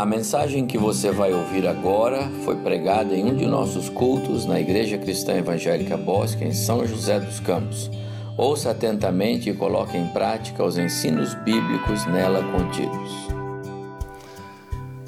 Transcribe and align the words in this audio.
A 0.00 0.06
mensagem 0.06 0.66
que 0.66 0.78
você 0.78 1.10
vai 1.10 1.30
ouvir 1.30 1.68
agora 1.68 2.26
foi 2.42 2.56
pregada 2.56 3.14
em 3.14 3.22
um 3.22 3.36
de 3.36 3.44
nossos 3.44 3.90
cultos 3.90 4.46
na 4.46 4.58
Igreja 4.58 4.96
Cristã 4.96 5.34
Evangélica 5.34 5.94
Bosque, 5.94 6.42
em 6.42 6.54
São 6.54 6.86
José 6.86 7.20
dos 7.20 7.38
Campos. 7.38 7.90
Ouça 8.34 8.70
atentamente 8.70 9.50
e 9.50 9.54
coloque 9.54 9.98
em 9.98 10.06
prática 10.06 10.64
os 10.64 10.78
ensinos 10.78 11.34
bíblicos 11.44 12.06
nela 12.06 12.42
contidos. 12.50 13.12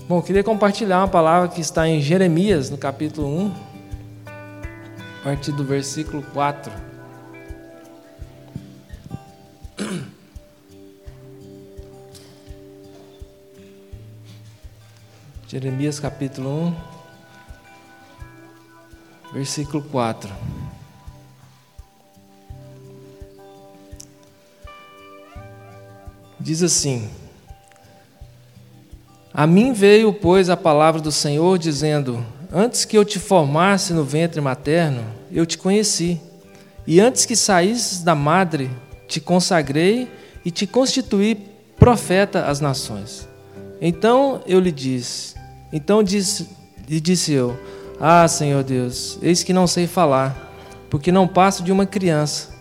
Bom, 0.06 0.20
queria 0.20 0.45
compartilhar 0.45 0.98
uma 0.98 1.09
palavra 1.09 1.48
que 1.48 1.62
está 1.62 1.88
em 1.88 1.98
Jeremias, 2.02 2.68
no 2.68 2.77
capítulo 2.77 3.29
1, 3.29 3.52
a 4.27 5.24
partir 5.24 5.52
do 5.52 5.65
versículo 5.65 6.23
4. 6.34 6.91
Jeremias 15.52 16.01
capítulo 16.01 16.48
1, 16.48 16.74
versículo 19.34 19.83
4. 19.83 20.30
Diz 26.41 26.62
assim: 26.62 27.07
A 29.34 29.46
mim 29.46 29.74
veio, 29.74 30.15
pois, 30.15 30.48
a 30.48 30.57
palavra 30.57 31.02
do 31.02 31.12
Senhor, 31.12 31.59
dizendo: 31.59 32.24
Antes 32.51 32.87
que 32.87 32.96
eu 32.96 33.05
te 33.05 33.19
formasse 33.19 33.93
no 33.93 34.05
ventre 34.05 34.41
materno, 34.41 35.05
eu 35.30 35.45
te 35.45 35.59
conheci, 35.59 36.19
e 36.87 36.98
antes 36.98 37.26
que 37.26 37.37
saísses 37.37 38.02
da 38.02 38.15
madre, 38.15 38.71
te 39.07 39.21
consagrei 39.21 40.10
e 40.46 40.51
te 40.51 40.66
constituí 40.66 41.35
profeta 41.76 42.46
às 42.46 42.59
nações. 42.59 43.29
Então 43.82 44.41
eu 44.46 44.59
lhe 44.59 44.73
disse: 44.73 45.41
então 45.73 46.02
disse, 46.02 46.48
disse 46.87 47.32
eu: 47.32 47.59
Ah, 47.98 48.28
Senhor 48.28 48.62
Deus, 48.62 49.18
eis 49.23 49.42
que 49.42 49.52
não 49.52 49.66
sei 49.66 49.87
falar, 49.87 50.52
porque 50.90 51.10
não 51.10 51.26
passo 51.26 51.62
de 51.62 51.73
uma 51.73 51.87
criança. 51.87 52.52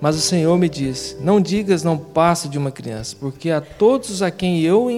Mas 0.00 0.16
o 0.16 0.20
Senhor 0.20 0.56
me 0.58 0.68
disse: 0.68 1.16
Não 1.20 1.40
digas 1.40 1.82
não 1.82 1.98
passo 1.98 2.48
de 2.48 2.58
uma 2.58 2.70
criança, 2.70 3.16
porque 3.18 3.50
a 3.50 3.60
todos 3.60 4.22
a 4.22 4.30
quem 4.30 4.60
eu, 4.60 4.88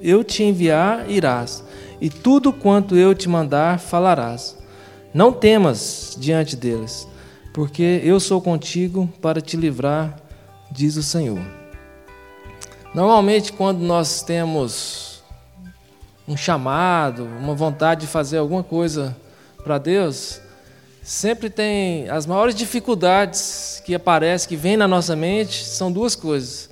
eu 0.00 0.22
te 0.22 0.42
enviar 0.42 1.10
irás, 1.10 1.64
e 2.00 2.08
tudo 2.08 2.52
quanto 2.52 2.96
eu 2.96 3.14
te 3.14 3.28
mandar 3.28 3.78
falarás. 3.78 4.56
Não 5.12 5.32
temas 5.32 6.16
diante 6.18 6.54
deles, 6.54 7.06
porque 7.52 8.00
eu 8.04 8.20
sou 8.20 8.40
contigo 8.40 9.08
para 9.20 9.40
te 9.40 9.56
livrar, 9.56 10.16
diz 10.70 10.96
o 10.96 11.02
Senhor. 11.02 11.40
Normalmente, 12.94 13.52
quando 13.52 13.80
nós 13.80 14.22
temos 14.22 15.09
um 16.30 16.36
chamado, 16.36 17.24
uma 17.24 17.56
vontade 17.56 18.02
de 18.02 18.06
fazer 18.06 18.38
alguma 18.38 18.62
coisa 18.62 19.16
para 19.64 19.78
Deus, 19.78 20.40
sempre 21.02 21.50
tem 21.50 22.08
as 22.08 22.24
maiores 22.24 22.54
dificuldades 22.54 23.82
que 23.84 23.96
aparecem, 23.96 24.48
que 24.48 24.54
vêm 24.54 24.76
na 24.76 24.86
nossa 24.86 25.16
mente, 25.16 25.64
são 25.64 25.90
duas 25.90 26.14
coisas: 26.14 26.70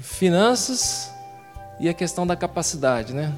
finanças 0.00 1.12
e 1.78 1.88
a 1.88 1.94
questão 1.94 2.26
da 2.26 2.34
capacidade, 2.34 3.12
né? 3.12 3.32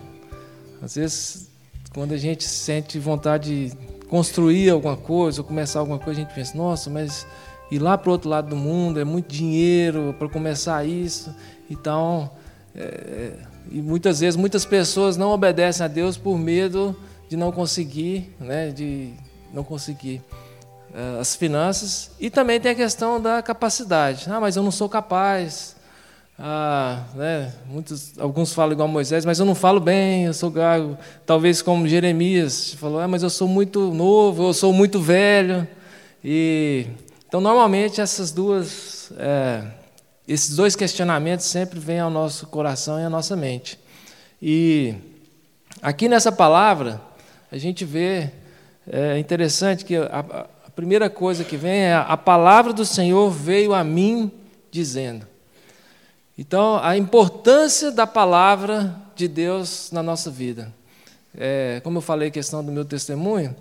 Às 0.81 0.94
vezes, 0.94 1.50
quando 1.92 2.14
a 2.14 2.16
gente 2.16 2.44
sente 2.44 2.98
vontade 2.98 3.69
de 3.69 3.77
construir 4.06 4.70
alguma 4.70 4.97
coisa 4.97 5.42
ou 5.42 5.47
começar 5.47 5.81
alguma 5.81 5.98
coisa, 5.98 6.20
a 6.20 6.25
gente 6.25 6.34
pensa: 6.34 6.56
nossa, 6.56 6.88
mas 6.88 7.27
ir 7.70 7.81
lá 7.81 7.98
para 7.98 8.08
o 8.08 8.12
outro 8.12 8.31
lado 8.31 8.48
do 8.48 8.56
mundo 8.56 8.98
é 8.98 9.05
muito 9.05 9.28
dinheiro 9.28 10.14
para 10.19 10.27
começar 10.27 10.86
isso. 10.86 11.34
Então, 11.69 12.31
é, 12.75 13.34
e 13.70 13.81
muitas 13.81 14.20
vezes 14.20 14.36
muitas 14.36 14.64
pessoas 14.64 15.16
não 15.16 15.31
obedecem 15.31 15.84
a 15.84 15.88
Deus 15.88 16.16
por 16.16 16.36
medo 16.36 16.97
de 17.28 17.36
não 17.36 17.53
conseguir, 17.53 18.34
né, 18.41 18.70
de 18.70 19.12
não 19.54 19.62
conseguir 19.62 20.20
uh, 20.92 21.20
as 21.20 21.36
finanças. 21.36 22.10
E 22.19 22.28
também 22.28 22.60
tem 22.60 22.72
a 22.72 22.75
questão 22.75 23.20
da 23.20 23.41
capacidade. 23.41 24.26
Ah, 24.28 24.41
mas 24.41 24.56
eu 24.56 24.62
não 24.62 24.72
sou 24.72 24.88
capaz. 24.88 25.76
Ah, 26.36 27.04
né, 27.14 27.53
muitos, 27.66 28.19
alguns 28.19 28.53
falam 28.53 28.72
igual 28.72 28.88
Moisés, 28.88 29.25
mas 29.25 29.38
eu 29.38 29.44
não 29.44 29.54
falo 29.54 29.78
bem, 29.78 30.25
eu 30.25 30.34
sou 30.34 30.50
gago. 30.50 30.98
Talvez 31.25 31.62
como 31.62 31.86
Jeremias 31.86 32.75
falou, 32.75 32.98
ah, 32.98 33.06
mas 33.06 33.22
eu 33.22 33.30
sou 33.30 33.47
muito 33.47 33.92
novo, 33.92 34.48
eu 34.48 34.54
sou 34.54 34.72
muito 34.72 35.00
velho. 35.00 35.69
E 36.25 36.86
então 37.28 37.41
normalmente 37.41 38.00
essas 38.00 38.32
duas 38.32 39.12
é, 39.19 39.62
esses 40.32 40.54
dois 40.54 40.76
questionamentos 40.76 41.46
sempre 41.46 41.80
vêm 41.80 41.98
ao 41.98 42.08
nosso 42.08 42.46
coração 42.46 43.00
e 43.00 43.02
à 43.02 43.10
nossa 43.10 43.34
mente. 43.34 43.76
E 44.41 44.94
aqui 45.82 46.08
nessa 46.08 46.30
palavra, 46.30 47.00
a 47.50 47.58
gente 47.58 47.84
vê, 47.84 48.30
é 48.86 49.18
interessante 49.18 49.84
que 49.84 49.96
a, 49.96 50.46
a 50.66 50.70
primeira 50.70 51.10
coisa 51.10 51.42
que 51.42 51.56
vem 51.56 51.80
é 51.80 51.94
a 51.94 52.16
palavra 52.16 52.72
do 52.72 52.84
Senhor 52.84 53.28
veio 53.28 53.74
a 53.74 53.82
mim 53.82 54.30
dizendo. 54.70 55.26
Então, 56.38 56.78
a 56.80 56.97
importância 56.97 57.91
da 57.91 58.06
palavra 58.06 58.94
de 59.16 59.26
Deus 59.26 59.91
na 59.91 60.02
nossa 60.02 60.30
vida. 60.30 60.72
É, 61.36 61.80
como 61.82 61.98
eu 61.98 62.02
falei, 62.02 62.30
questão 62.30 62.64
do 62.64 62.70
meu 62.70 62.84
testemunho, 62.84 63.54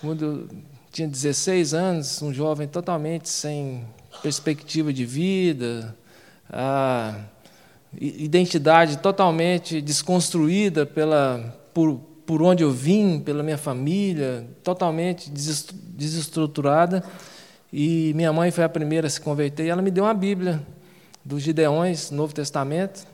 quando 0.00 0.24
eu 0.24 0.48
tinha 0.90 1.06
16 1.06 1.72
anos, 1.72 2.20
um 2.20 2.34
jovem 2.34 2.66
totalmente 2.66 3.28
sem 3.28 3.84
perspectiva 4.22 4.92
de 4.92 5.04
vida, 5.04 5.96
a 6.50 7.14
identidade 8.00 8.98
totalmente 8.98 9.80
desconstruída 9.80 10.84
pela, 10.84 11.54
por, 11.72 12.00
por 12.26 12.42
onde 12.42 12.62
eu 12.62 12.70
vim, 12.70 13.20
pela 13.20 13.42
minha 13.42 13.58
família, 13.58 14.46
totalmente 14.62 15.30
desestruturada. 15.30 17.02
E 17.72 18.12
minha 18.14 18.32
mãe 18.32 18.50
foi 18.50 18.64
a 18.64 18.68
primeira 18.68 19.06
a 19.06 19.10
se 19.10 19.20
converter 19.20 19.66
e 19.66 19.68
ela 19.68 19.82
me 19.82 19.90
deu 19.90 20.04
uma 20.04 20.14
Bíblia 20.14 20.62
dos 21.24 21.42
Gideões, 21.42 22.10
Novo 22.10 22.32
Testamento. 22.32 23.06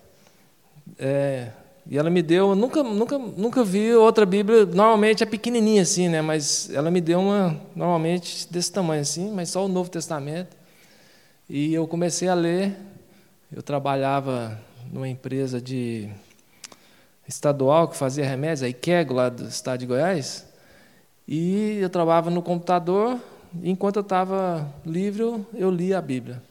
É, 0.98 1.48
e 1.86 1.98
ela 1.98 2.10
me 2.10 2.22
deu, 2.22 2.54
nunca, 2.54 2.82
nunca, 2.82 3.18
nunca 3.18 3.64
vi 3.64 3.92
outra 3.94 4.24
Bíblia, 4.24 4.66
normalmente 4.66 5.22
é 5.22 5.26
pequenininha 5.26 5.82
assim, 5.82 6.08
né? 6.08 6.22
Mas 6.22 6.70
ela 6.72 6.90
me 6.90 7.00
deu 7.00 7.20
uma, 7.20 7.60
normalmente 7.74 8.46
desse 8.52 8.70
tamanho 8.70 9.02
assim, 9.02 9.32
mas 9.32 9.50
só 9.50 9.64
o 9.64 9.68
Novo 9.68 9.90
Testamento. 9.90 10.56
E 11.48 11.74
eu 11.74 11.86
comecei 11.88 12.28
a 12.28 12.34
ler 12.34 12.76
eu 13.54 13.62
trabalhava 13.62 14.58
numa 14.90 15.08
empresa 15.08 15.60
de 15.60 16.08
estadual 17.28 17.86
que 17.86 17.96
fazia 17.96 18.24
remédios, 18.24 18.62
a 18.62 18.68
IKEG, 18.68 19.12
lá 19.12 19.28
do 19.28 19.46
estado 19.46 19.80
de 19.80 19.86
Goiás, 19.86 20.46
e 21.28 21.78
eu 21.80 21.90
trabalhava 21.90 22.30
no 22.30 22.42
computador, 22.42 23.20
enquanto 23.62 23.96
eu 23.96 24.02
estava 24.02 24.72
livre, 24.84 25.44
eu 25.54 25.70
lia 25.70 25.98
a 25.98 26.02
Bíblia 26.02 26.42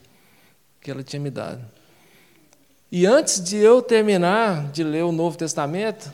que 0.80 0.90
ela 0.90 1.04
tinha 1.04 1.20
me 1.20 1.30
dado. 1.30 1.62
E 2.92 3.06
antes 3.06 3.42
de 3.42 3.58
eu 3.58 3.82
terminar 3.82 4.72
de 4.72 4.84
ler 4.84 5.04
o 5.04 5.12
Novo 5.12 5.38
Testamento, 5.38 6.12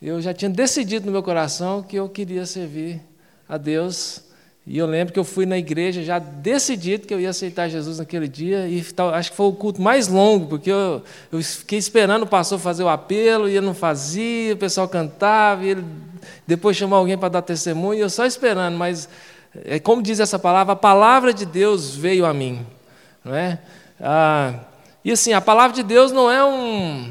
eu 0.00 0.20
já 0.20 0.34
tinha 0.34 0.50
decidido 0.50 1.06
no 1.06 1.12
meu 1.12 1.22
coração 1.22 1.82
que 1.82 1.96
eu 1.96 2.08
queria 2.08 2.44
servir 2.44 3.00
a 3.48 3.56
Deus 3.56 4.22
e 4.70 4.76
eu 4.76 4.84
lembro 4.84 5.14
que 5.14 5.18
eu 5.18 5.24
fui 5.24 5.46
na 5.46 5.56
igreja 5.56 6.02
já 6.02 6.18
decidido 6.18 7.06
que 7.06 7.14
eu 7.14 7.18
ia 7.18 7.30
aceitar 7.30 7.70
Jesus 7.70 7.98
naquele 7.98 8.28
dia, 8.28 8.68
e 8.68 8.84
acho 9.14 9.30
que 9.30 9.36
foi 9.36 9.46
o 9.46 9.52
culto 9.54 9.80
mais 9.80 10.08
longo, 10.08 10.46
porque 10.46 10.70
eu, 10.70 11.02
eu 11.32 11.42
fiquei 11.42 11.78
esperando 11.78 12.24
o 12.24 12.26
pastor 12.26 12.58
fazer 12.58 12.82
o 12.82 12.88
apelo, 12.88 13.48
e 13.48 13.56
ele 13.56 13.64
não 13.64 13.72
fazia, 13.72 14.52
o 14.52 14.58
pessoal 14.58 14.86
cantava, 14.86 15.64
e 15.64 15.70
ele 15.70 15.84
depois 16.46 16.76
chamou 16.76 16.98
alguém 16.98 17.16
para 17.16 17.30
dar 17.30 17.40
testemunho, 17.40 17.98
e 17.98 18.02
eu 18.02 18.10
só 18.10 18.26
esperando, 18.26 18.76
mas, 18.76 19.08
é, 19.64 19.78
como 19.78 20.02
diz 20.02 20.20
essa 20.20 20.38
palavra, 20.38 20.74
a 20.74 20.76
palavra 20.76 21.32
de 21.32 21.46
Deus 21.46 21.96
veio 21.96 22.26
a 22.26 22.34
mim. 22.34 22.66
Não 23.24 23.34
é? 23.34 23.58
Ah, 23.98 24.52
e 25.02 25.10
assim, 25.10 25.32
a 25.32 25.40
palavra 25.40 25.74
de 25.74 25.82
Deus 25.82 26.12
não 26.12 26.30
é 26.30 26.44
um, 26.44 27.10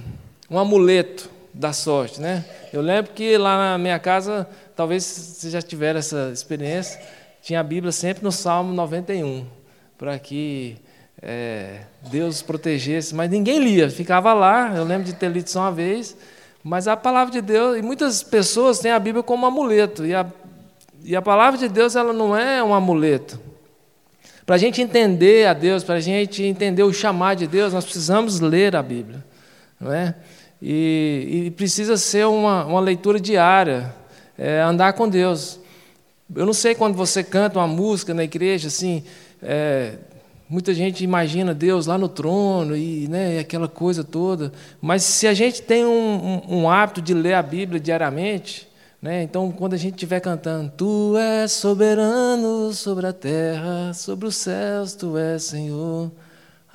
um 0.51 0.59
amuleto 0.59 1.27
da 1.51 1.73
sorte. 1.73 2.21
Né? 2.21 2.45
Eu 2.71 2.81
lembro 2.81 3.13
que 3.13 3.35
lá 3.35 3.71
na 3.71 3.77
minha 3.79 3.97
casa, 3.97 4.47
talvez 4.75 5.03
você 5.03 5.49
já 5.49 5.59
tiver 5.59 5.95
essa 5.95 6.29
experiência, 6.31 7.01
tinha 7.47 7.61
a 7.61 7.63
Bíblia 7.63 7.93
sempre 7.93 8.25
no 8.25 8.31
Salmo 8.31 8.73
91, 8.73 9.45
para 9.97 10.19
que 10.19 10.75
é, 11.21 11.79
Deus 12.11 12.41
protegesse, 12.41 13.15
mas 13.15 13.31
ninguém 13.31 13.57
lia, 13.57 13.89
ficava 13.89 14.33
lá. 14.33 14.73
Eu 14.75 14.83
lembro 14.83 15.05
de 15.05 15.13
ter 15.13 15.29
lido 15.29 15.49
só 15.49 15.61
uma 15.61 15.71
vez, 15.71 16.13
mas 16.61 16.89
a 16.89 16.97
palavra 16.97 17.31
de 17.31 17.39
Deus, 17.39 17.77
e 17.77 17.81
muitas 17.81 18.21
pessoas 18.21 18.79
têm 18.79 18.91
a 18.91 18.99
Bíblia 18.99 19.23
como 19.23 19.45
amuleto, 19.45 20.05
e 20.05 20.13
a, 20.13 20.25
e 21.05 21.15
a 21.15 21.21
palavra 21.21 21.57
de 21.57 21.69
Deus 21.69 21.95
ela 21.95 22.11
não 22.11 22.35
é 22.35 22.61
um 22.61 22.73
amuleto. 22.73 23.39
Para 24.45 24.55
a 24.55 24.59
gente 24.59 24.81
entender 24.81 25.47
a 25.47 25.53
Deus, 25.53 25.85
para 25.85 25.95
a 25.95 26.01
gente 26.01 26.43
entender 26.43 26.83
o 26.83 26.91
chamar 26.91 27.37
de 27.37 27.47
Deus, 27.47 27.71
nós 27.71 27.85
precisamos 27.85 28.41
ler 28.41 28.75
a 28.75 28.83
Bíblia, 28.83 29.23
não 29.79 29.93
é? 29.93 30.15
E, 30.61 31.45
e 31.45 31.51
precisa 31.51 31.95
ser 31.95 32.27
uma, 32.27 32.65
uma 32.65 32.81
leitura 32.81 33.17
diária, 33.17 33.95
é, 34.37 34.59
andar 34.59 34.91
com 34.91 35.07
Deus. 35.07 35.61
Eu 36.35 36.45
não 36.45 36.53
sei 36.53 36.75
quando 36.75 36.95
você 36.95 37.23
canta 37.23 37.59
uma 37.59 37.67
música 37.67 38.13
na 38.13 38.23
igreja, 38.23 38.67
assim, 38.67 39.03
é, 39.41 39.95
Muita 40.49 40.73
gente 40.73 41.03
imagina 41.03 41.53
Deus 41.53 41.87
lá 41.87 41.97
no 41.97 42.07
trono 42.07 42.75
e 42.75 43.05
né, 43.09 43.39
aquela 43.39 43.67
coisa 43.67 44.01
toda. 44.01 44.53
Mas 44.81 45.03
se 45.03 45.27
a 45.27 45.33
gente 45.33 45.61
tem 45.61 45.83
um, 45.85 45.89
um, 46.47 46.59
um 46.59 46.69
hábito 46.69 47.01
de 47.01 47.13
ler 47.13 47.33
a 47.33 47.43
Bíblia 47.43 47.81
diariamente, 47.81 48.65
né, 49.01 49.23
então 49.23 49.51
quando 49.51 49.73
a 49.73 49.77
gente 49.77 49.95
estiver 49.95 50.21
cantando, 50.21 50.71
Tu 50.77 51.17
és 51.17 51.51
soberano 51.51 52.71
sobre 52.71 53.07
a 53.07 53.11
terra, 53.11 53.93
sobre 53.93 54.25
os 54.25 54.37
céus, 54.37 54.95
Tu 54.95 55.17
és 55.17 55.43
Senhor 55.43 56.09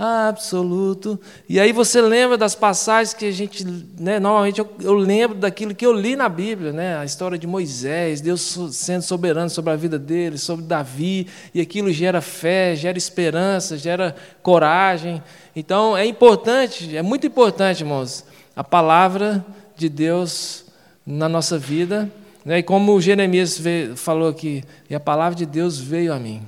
absoluto. 0.05 1.19
E 1.49 1.61
aí 1.61 1.71
você 1.71 2.01
lembra 2.01 2.37
das 2.37 2.57
passagens 2.57 3.15
que 3.15 3.25
a 3.25 3.31
gente, 3.31 3.65
né, 4.01 4.19
normalmente 4.19 4.59
eu, 4.59 4.69
eu, 4.81 4.95
lembro 4.95 5.39
daquilo 5.39 5.77
que 5.77 5.87
eu 5.87 5.93
li 5.93 6.17
na 6.17 6.29
Bíblia, 6.29 6.73
né, 6.73 6.97
a 6.99 7.05
história 7.05 7.39
de 7.39 7.47
Moisés, 7.47 8.21
Deus 8.21 8.59
sendo 8.73 9.03
soberano 9.03 9.49
sobre 9.49 9.73
a 9.73 9.77
vida 9.77 10.01
dele, 10.01 10.39
sobre 10.39 10.65
Davi, 10.65 11.29
e 11.55 11.61
aquilo 11.61 11.93
gera 11.93 12.21
fé, 12.21 12.75
gera 12.75 12.99
esperança, 12.99 13.79
gera 13.79 14.17
coragem. 14.43 15.23
Então 15.55 15.97
é 15.97 16.05
importante, 16.05 16.97
é 16.97 17.03
muito 17.03 17.25
importante, 17.25 17.83
irmãos, 17.85 18.25
a 18.57 18.65
palavra 18.65 19.47
de 19.77 19.89
Deus 19.89 20.65
na 21.07 21.29
nossa 21.29 21.57
vida. 21.57 22.11
Né, 22.45 22.59
e 22.59 22.63
como 22.65 23.01
Jeremias 23.01 23.57
veio, 23.57 23.97
falou 23.97 24.29
aqui, 24.29 24.65
e 24.91 24.97
a 24.97 25.01
palavra 25.01 25.37
de 25.37 25.47
Deus 25.47 25.79
veio 25.79 26.13
a 26.13 26.19
mim. 26.19 26.43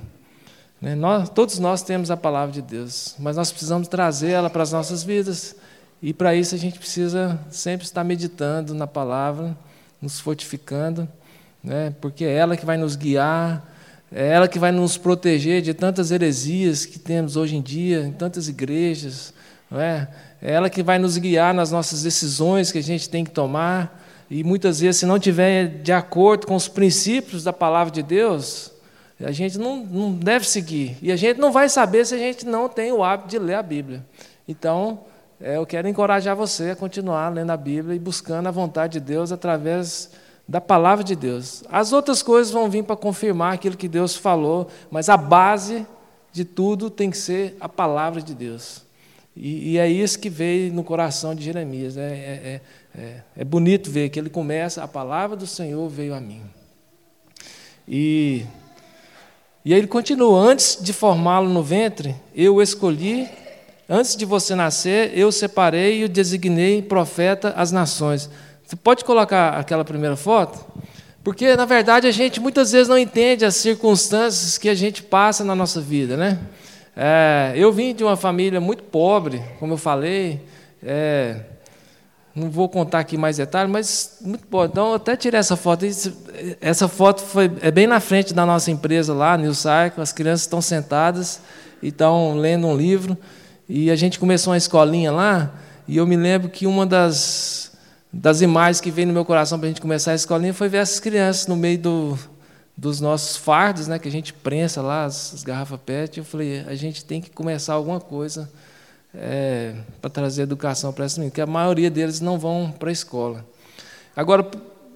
Né? 0.85 0.93
Nós, 0.93 1.29
todos 1.29 1.57
nós 1.57 1.81
temos 1.81 2.11
a 2.11 2.15
palavra 2.15 2.53
de 2.53 2.61
Deus, 2.61 3.15
mas 3.17 3.35
nós 3.35 3.49
precisamos 3.49 3.87
trazer 3.87 4.29
ela 4.29 4.51
para 4.51 4.61
as 4.61 4.71
nossas 4.71 5.03
vidas. 5.03 5.55
E 5.99 6.13
para 6.13 6.35
isso 6.35 6.53
a 6.53 6.59
gente 6.59 6.77
precisa 6.77 7.39
sempre 7.49 7.87
estar 7.87 8.03
meditando 8.03 8.71
na 8.75 8.85
palavra, 8.85 9.57
nos 9.99 10.19
fortificando, 10.19 11.09
né? 11.63 11.91
porque 11.99 12.23
é 12.23 12.35
ela 12.35 12.55
que 12.55 12.67
vai 12.67 12.77
nos 12.77 12.95
guiar, 12.95 13.65
é 14.11 14.27
ela 14.27 14.47
que 14.47 14.59
vai 14.59 14.71
nos 14.71 14.95
proteger 14.95 15.63
de 15.63 15.73
tantas 15.73 16.11
heresias 16.11 16.85
que 16.85 16.99
temos 16.99 17.35
hoje 17.35 17.55
em 17.55 17.63
dia, 17.63 18.01
em 18.01 18.11
tantas 18.11 18.47
igrejas. 18.47 19.33
Não 19.71 19.81
é? 19.81 20.07
é 20.39 20.53
ela 20.53 20.69
que 20.69 20.83
vai 20.83 20.99
nos 20.99 21.17
guiar 21.17 21.51
nas 21.51 21.71
nossas 21.71 22.03
decisões 22.03 22.71
que 22.71 22.77
a 22.77 22.83
gente 22.83 23.09
tem 23.09 23.23
que 23.23 23.31
tomar. 23.31 24.05
E 24.29 24.43
muitas 24.43 24.81
vezes, 24.81 24.97
se 24.97 25.07
não 25.07 25.17
tiver 25.17 25.81
de 25.81 25.91
acordo 25.91 26.45
com 26.45 26.55
os 26.55 26.67
princípios 26.67 27.43
da 27.43 27.51
palavra 27.51 27.91
de 27.91 28.03
Deus, 28.03 28.74
a 29.19 29.31
gente 29.31 29.57
não, 29.57 29.77
não 29.77 30.11
deve 30.11 30.47
seguir. 30.47 30.97
E 31.01 31.11
a 31.11 31.15
gente 31.15 31.39
não 31.39 31.51
vai 31.51 31.69
saber 31.69 32.05
se 32.05 32.15
a 32.15 32.17
gente 32.17 32.45
não 32.45 32.67
tem 32.67 32.91
o 32.91 33.03
hábito 33.03 33.29
de 33.29 33.39
ler 33.39 33.55
a 33.55 33.63
Bíblia. 33.63 34.05
Então, 34.47 34.99
é, 35.39 35.57
eu 35.57 35.65
quero 35.65 35.87
encorajar 35.87 36.35
você 36.35 36.71
a 36.71 36.75
continuar 36.75 37.29
lendo 37.29 37.49
a 37.51 37.57
Bíblia 37.57 37.95
e 37.95 37.99
buscando 37.99 38.47
a 38.47 38.51
vontade 38.51 38.99
de 38.99 39.05
Deus 39.05 39.31
através 39.31 40.11
da 40.47 40.59
palavra 40.61 41.03
de 41.03 41.15
Deus. 41.15 41.63
As 41.69 41.93
outras 41.93 42.21
coisas 42.21 42.51
vão 42.51 42.69
vir 42.69 42.83
para 42.83 42.95
confirmar 42.95 43.53
aquilo 43.53 43.77
que 43.77 43.87
Deus 43.87 44.15
falou, 44.15 44.67
mas 44.91 45.09
a 45.09 45.17
base 45.17 45.85
de 46.31 46.43
tudo 46.43 46.89
tem 46.89 47.09
que 47.09 47.17
ser 47.17 47.55
a 47.59 47.69
palavra 47.69 48.21
de 48.21 48.35
Deus. 48.35 48.83
E, 49.35 49.71
e 49.71 49.77
é 49.77 49.87
isso 49.89 50.19
que 50.19 50.29
veio 50.29 50.73
no 50.73 50.83
coração 50.83 51.33
de 51.33 51.43
Jeremias. 51.43 51.97
É, 51.97 52.01
é, 52.01 52.61
é, 52.97 53.21
é 53.37 53.43
bonito 53.43 53.89
ver 53.89 54.09
que 54.09 54.19
ele 54.19 54.29
começa, 54.29 54.83
a 54.83 54.87
palavra 54.87 55.35
do 55.35 55.47
Senhor 55.47 55.87
veio 55.89 56.13
a 56.13 56.19
mim. 56.19 56.41
E 57.87 58.45
e 59.65 59.73
aí 59.73 59.79
ele 59.79 59.87
continua: 59.87 60.39
Antes 60.39 60.77
de 60.79 60.93
formá-lo 60.93 61.49
no 61.49 61.63
ventre, 61.63 62.15
eu 62.35 62.55
o 62.55 62.61
escolhi, 62.61 63.27
antes 63.89 64.15
de 64.15 64.23
você 64.23 64.53
nascer, 64.53 65.17
eu 65.17 65.31
separei 65.31 66.01
e 66.01 66.03
o 66.03 66.09
designei 66.09 66.83
profeta 66.83 67.51
às 67.57 67.71
nações. 67.71 68.29
Você 68.63 68.75
pode 68.75 69.03
colocar 69.03 69.49
aquela 69.57 69.83
primeira 69.83 70.15
foto? 70.15 70.63
Porque, 71.23 71.55
na 71.55 71.65
verdade, 71.65 72.05
a 72.05 72.11
gente 72.11 72.39
muitas 72.39 72.71
vezes 72.71 72.87
não 72.87 72.99
entende 72.99 73.43
as 73.43 73.55
circunstâncias 73.55 74.59
que 74.59 74.69
a 74.69 74.75
gente 74.75 75.01
passa 75.01 75.43
na 75.43 75.55
nossa 75.55 75.81
vida, 75.81 76.15
né? 76.15 76.37
É, 76.95 77.53
eu 77.55 77.71
vim 77.71 77.95
de 77.95 78.03
uma 78.03 78.15
família 78.15 78.61
muito 78.61 78.83
pobre, 78.83 79.43
como 79.59 79.73
eu 79.73 79.77
falei. 79.77 80.41
É, 80.83 81.39
não 82.35 82.49
vou 82.49 82.67
contar 82.67 82.99
aqui 82.99 83.17
mais 83.17 83.37
detalhes, 83.37 83.71
mas 83.71 84.17
muito 84.19 84.45
bom. 84.51 84.65
Então, 84.65 84.89
eu 84.89 84.95
até 84.95 85.15
tirei 85.15 85.39
essa 85.39 85.55
foto. 85.55 85.85
Essa 86.59 86.89
foto 86.89 87.21
foi, 87.21 87.49
é 87.61 87.71
bem 87.71 87.87
na 87.87 88.01
frente 88.01 88.33
da 88.33 88.45
nossa 88.45 88.69
empresa 88.69 89.13
lá, 89.13 89.37
New 89.37 89.53
Cycle. 89.55 90.01
As 90.01 90.11
crianças 90.11 90.41
estão 90.41 90.61
sentadas 90.61 91.39
e 91.81 91.87
estão 91.87 92.35
lendo 92.35 92.67
um 92.67 92.75
livro. 92.75 93.17
E 93.69 93.89
a 93.89 93.95
gente 93.95 94.19
começou 94.19 94.51
uma 94.51 94.57
escolinha 94.57 95.13
lá. 95.13 95.53
E 95.87 95.95
eu 95.95 96.05
me 96.05 96.17
lembro 96.17 96.49
que 96.49 96.67
uma 96.67 96.85
das, 96.85 97.71
das 98.11 98.41
imagens 98.41 98.81
que 98.81 98.91
veio 98.91 99.07
no 99.07 99.13
meu 99.13 99.23
coração 99.23 99.57
para 99.57 99.67
a 99.67 99.69
gente 99.69 99.79
começar 99.79 100.11
a 100.11 100.15
escolinha 100.15 100.53
foi 100.53 100.67
ver 100.67 100.79
essas 100.79 100.99
crianças 100.99 101.47
no 101.47 101.55
meio 101.55 101.77
do, 101.77 102.19
dos 102.75 102.99
nossos 102.99 103.37
fardos, 103.37 103.87
né, 103.87 103.97
que 103.97 104.09
a 104.09 104.11
gente 104.11 104.33
prensa 104.33 104.81
lá, 104.81 105.05
as, 105.05 105.33
as 105.35 105.43
garrafas 105.43 105.79
PET. 105.85 106.17
Eu 106.17 106.25
falei, 106.25 106.65
a 106.67 106.75
gente 106.75 107.05
tem 107.05 107.21
que 107.21 107.29
começar 107.29 107.75
alguma 107.75 108.01
coisa 108.01 108.49
é, 109.17 109.73
para 110.01 110.09
trazer 110.09 110.43
educação 110.43 110.91
para 110.91 111.05
esses 111.05 111.17
meninos, 111.17 111.31
porque 111.31 111.41
a 111.41 111.47
maioria 111.47 111.89
deles 111.89 112.19
não 112.19 112.37
vão 112.37 112.73
para 112.77 112.89
a 112.89 112.93
escola. 112.93 113.45
Agora, 114.15 114.43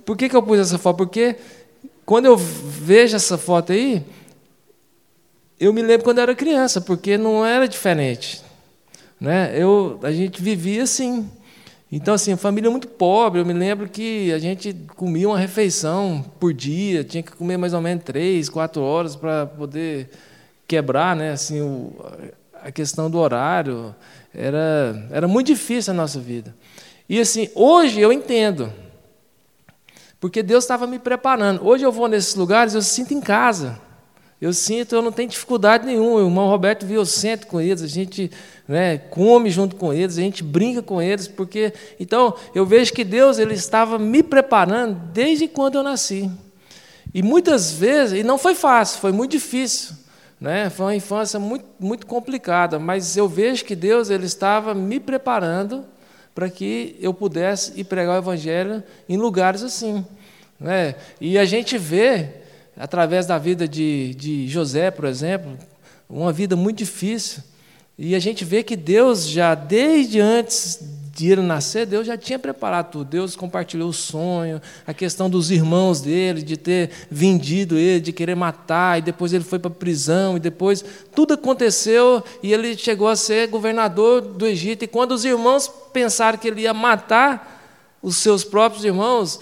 por 0.06 0.18
que, 0.18 0.30
que 0.30 0.36
eu 0.36 0.44
pus 0.44 0.60
essa 0.60 0.78
foto? 0.78 0.98
Porque 0.98 1.36
quando 2.06 2.26
eu 2.26 2.38
vejo 2.38 3.16
essa 3.16 3.38
foto 3.38 3.72
aí, 3.72 4.04
eu 5.60 5.74
me 5.74 5.82
lembro 5.82 6.04
quando 6.04 6.20
eu 6.20 6.24
era 6.24 6.36
criança, 6.36 6.80
porque 6.80 7.18
não 7.18 7.46
era 7.46 7.68
diferente. 7.68 8.42
Né? 9.20 9.52
Eu, 9.54 10.00
a 10.02 10.12
gente 10.12 10.42
vivia 10.42 10.84
assim. 10.84 11.30
Então, 11.92 12.14
assim, 12.14 12.36
família 12.38 12.70
muito 12.70 12.88
pobre. 12.88 13.42
Eu 13.42 13.46
me 13.46 13.54
lembro 13.54 13.90
que 13.90 14.32
a 14.32 14.40
gente 14.40 14.74
comia 14.96 15.28
uma 15.28 15.38
refeição 15.38 16.24
por 16.40 16.54
dia, 16.54 17.04
tinha 17.04 17.22
que 17.22 17.32
comer 17.32 17.58
mais 17.58 17.74
ou 17.74 17.82
menos 17.82 18.04
três, 18.04 18.48
quatro 18.48 18.82
horas 18.82 19.16
para 19.16 19.46
poder 19.46 20.10
quebrar 20.68 21.16
né, 21.16 21.32
assim, 21.32 21.62
o, 21.62 21.92
a 22.64 22.72
questão 22.72 23.10
do 23.10 23.18
horário, 23.18 23.96
era, 24.34 25.08
era 25.12 25.28
muito 25.28 25.48
difícil 25.48 25.94
a 25.94 25.96
nossa 25.96 26.20
vida. 26.20 26.56
E 27.08 27.20
assim, 27.20 27.50
hoje 27.56 28.00
eu 28.00 28.14
entendo, 28.14 28.72
porque 30.20 30.44
Deus 30.44 30.64
estava 30.64 30.86
me 30.86 31.00
preparando. 31.00 31.66
Hoje 31.66 31.84
eu 31.84 31.92
vou 31.92 32.08
nesses 32.08 32.36
lugares, 32.36 32.74
eu 32.74 32.82
sinto 32.82 33.14
em 33.14 33.22
casa. 33.22 33.80
Eu 34.42 34.54
sinto, 34.54 34.96
eu 34.96 35.02
não 35.02 35.12
tenho 35.12 35.28
dificuldade 35.28 35.86
nenhuma. 35.86 36.22
O 36.22 36.26
irmão 36.26 36.48
Roberto 36.48 36.86
viu, 36.86 37.02
eu 37.02 37.06
sento 37.06 37.46
com 37.48 37.60
eles, 37.60 37.82
a 37.82 37.88
gente 37.88 38.32
né, 38.68 38.98
come 38.98 39.50
junto 39.50 39.76
com 39.76 39.94
eles, 39.94 40.18
a 40.18 40.22
gente 40.22 40.44
brinca 40.44 40.82
com 40.82 41.02
eles, 41.02 41.28
porque 41.28 41.74
então 42.00 42.34
eu 42.56 42.66
vejo 42.66 42.94
que 42.94 43.04
Deus 43.04 43.38
ele 43.38 43.54
estava 43.54 44.00
me 44.00 44.24
preparando 44.24 44.96
desde 45.12 45.48
quando 45.48 45.76
eu 45.76 45.84
nasci. 45.84 46.32
E 47.14 47.22
muitas 47.22 47.72
vezes, 47.72 48.20
e 48.20 48.24
não 48.24 48.38
foi 48.38 48.56
fácil, 48.56 49.02
foi 49.02 49.12
muito 49.12 49.32
difícil. 49.32 49.96
Né? 50.40 50.70
Foi 50.70 50.86
uma 50.86 50.96
infância 50.96 51.40
muito, 51.40 51.66
muito 51.80 52.08
complicada, 52.08 52.80
mas 52.80 53.18
eu 53.18 53.28
vejo 53.28 53.66
que 53.66 53.76
Deus 53.76 54.10
ele 54.10 54.26
estava 54.26 54.74
me 54.74 55.00
preparando 55.00 55.86
para 56.34 56.50
que 56.50 56.96
eu 57.02 57.14
pudesse 57.14 57.78
ir 57.80 57.84
pregar 57.84 58.16
o 58.16 58.20
Evangelho 58.20 58.82
em 59.08 59.18
lugares 59.18 59.62
assim. 59.62 60.06
Né? 60.60 60.96
E 61.20 61.38
a 61.38 61.44
gente 61.44 61.78
vê, 61.78 62.30
através 62.78 63.26
da 63.26 63.38
vida 63.38 63.68
de, 63.68 64.14
de 64.16 64.48
José, 64.48 64.92
por 64.92 65.06
exemplo, 65.06 65.58
uma 66.10 66.32
vida 66.32 66.56
muito 66.56 66.78
difícil, 66.78 67.44
e 67.98 68.16
a 68.16 68.20
gente 68.20 68.46
vê 68.46 68.64
que 68.64 68.78
Deus 68.78 69.28
já, 69.28 69.54
desde 69.54 70.22
antes 70.22 70.80
ele 71.28 71.42
nascer, 71.42 71.86
Deus 71.86 72.06
já 72.06 72.18
tinha 72.18 72.38
preparado 72.38 72.92
tudo. 72.92 73.06
Deus 73.06 73.36
compartilhou 73.36 73.90
o 73.90 73.94
sonho, 73.94 74.62
a 74.86 74.94
questão 74.94 75.30
dos 75.30 75.52
irmãos 75.52 76.02
dele, 76.02 76.42
de 76.42 76.56
ter 76.56 76.92
vendido 77.10 77.78
ele, 77.78 78.00
de 78.00 78.14
querer 78.14 78.36
matar, 78.36 79.00
e 79.00 79.02
depois 79.02 79.34
ele 79.34 79.44
foi 79.44 79.60
para 79.60 79.72
a 79.72 79.74
prisão, 79.74 80.38
e 80.38 80.40
depois 80.40 80.84
tudo 81.16 81.34
aconteceu, 81.34 82.24
e 82.44 82.54
ele 82.54 82.78
chegou 82.78 83.08
a 83.08 83.16
ser 83.16 83.48
governador 83.48 84.22
do 84.22 84.46
Egito. 84.46 84.84
E 84.84 84.88
quando 84.88 85.12
os 85.12 85.26
irmãos 85.26 85.70
pensaram 85.92 86.38
que 86.38 86.48
ele 86.48 86.62
ia 86.62 86.74
matar 86.74 87.58
os 88.02 88.18
seus 88.18 88.44
próprios 88.44 88.86
irmãos, 88.86 89.40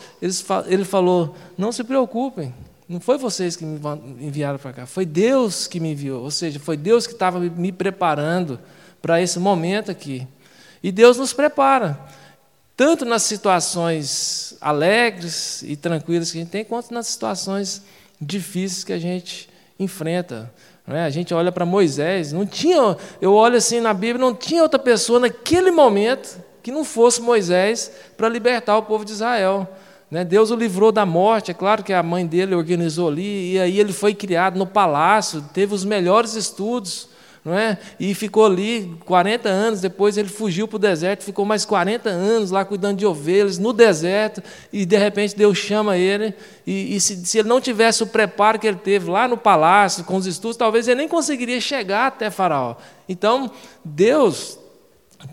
ele 0.67 0.85
falou: 0.85 1.35
Não 1.57 1.71
se 1.71 1.83
preocupem, 1.83 2.53
não 2.87 3.01
foi 3.01 3.17
vocês 3.17 3.55
que 3.55 3.65
me 3.65 3.79
enviaram 4.19 4.57
para 4.57 4.71
cá, 4.71 4.85
foi 4.85 5.05
Deus 5.05 5.67
que 5.67 5.79
me 5.79 5.91
enviou. 5.91 6.23
Ou 6.23 6.31
seja, 6.31 6.59
foi 6.59 6.77
Deus 6.77 7.05
que 7.05 7.13
estava 7.13 7.39
me 7.39 7.71
preparando 7.71 8.59
para 9.01 9.21
esse 9.21 9.39
momento 9.39 9.91
aqui. 9.91 10.25
E 10.87 10.91
Deus 10.93 11.17
nos 11.17 11.33
prepara, 11.33 11.99
tanto 12.77 13.03
nas 13.03 13.23
situações 13.23 14.55
alegres 14.61 15.61
e 15.63 15.75
tranquilas 15.75 16.31
que 16.31 16.37
a 16.37 16.41
gente 16.41 16.49
tem, 16.49 16.63
quanto 16.63 16.93
nas 16.93 17.07
situações 17.07 17.81
difíceis 18.21 18.85
que 18.85 18.93
a 18.93 18.97
gente 18.97 19.49
enfrenta. 19.77 20.49
É? 20.87 21.01
A 21.01 21.09
gente 21.09 21.33
olha 21.33 21.51
para 21.51 21.65
Moisés, 21.65 22.31
não 22.31 22.45
tinha, 22.45 22.95
eu 23.19 23.33
olho 23.33 23.57
assim 23.57 23.81
na 23.81 23.93
Bíblia, 23.93 24.17
não 24.17 24.33
tinha 24.33 24.63
outra 24.63 24.79
pessoa 24.79 25.19
naquele 25.19 25.71
momento 25.71 26.41
que 26.63 26.71
não 26.71 26.85
fosse 26.85 27.21
Moisés 27.21 27.91
para 28.15 28.29
libertar 28.29 28.77
o 28.77 28.83
povo 28.83 29.03
de 29.03 29.11
Israel. 29.11 29.67
Né? 30.09 30.23
Deus 30.23 30.51
o 30.51 30.55
livrou 30.55 30.93
da 30.93 31.05
morte, 31.05 31.51
é 31.51 31.53
claro 31.53 31.83
que 31.83 31.91
a 31.91 32.01
mãe 32.01 32.25
dele 32.25 32.55
organizou 32.55 33.09
ali, 33.09 33.55
e 33.55 33.59
aí 33.59 33.77
ele 33.77 33.91
foi 33.91 34.15
criado 34.15 34.57
no 34.57 34.65
palácio, 34.65 35.43
teve 35.53 35.75
os 35.75 35.83
melhores 35.83 36.33
estudos, 36.35 37.09
não 37.47 37.57
é? 37.57 37.77
E 37.97 38.13
ficou 38.13 38.45
ali 38.45 38.93
40 39.05 39.47
anos, 39.47 39.79
depois 39.79 40.17
ele 40.17 40.27
fugiu 40.27 40.67
para 40.67 40.75
o 40.75 40.79
deserto, 40.79 41.23
ficou 41.23 41.45
mais 41.45 41.63
40 41.63 42.09
anos 42.09 42.51
lá 42.51 42.65
cuidando 42.65 42.97
de 42.97 43.05
ovelhas 43.05 43.57
no 43.57 43.71
deserto, 43.71 44.43
e 44.71 44.85
de 44.85 44.97
repente 44.97 45.33
Deus 45.33 45.57
chama 45.57 45.95
ele, 45.95 46.33
e, 46.65 46.97
e 46.97 46.99
se, 46.99 47.25
se, 47.25 47.39
ele 47.39 47.47
não 47.47 47.61
tivesse 47.61 48.03
o 48.03 48.07
preparo 48.07 48.59
que 48.59 48.67
ele 48.67 48.77
teve 48.77 49.09
lá 49.09 49.29
no 49.29 49.37
palácio, 49.37 50.03
com 50.03 50.17
os 50.17 50.25
estudos, 50.25 50.57
talvez 50.57 50.89
ele 50.89 50.97
nem 50.97 51.07
conseguiria 51.07 51.61
chegar 51.61 52.07
até 52.07 52.29
Faraó. 52.29 52.75
Então, 53.07 53.49
Deus 53.83 54.59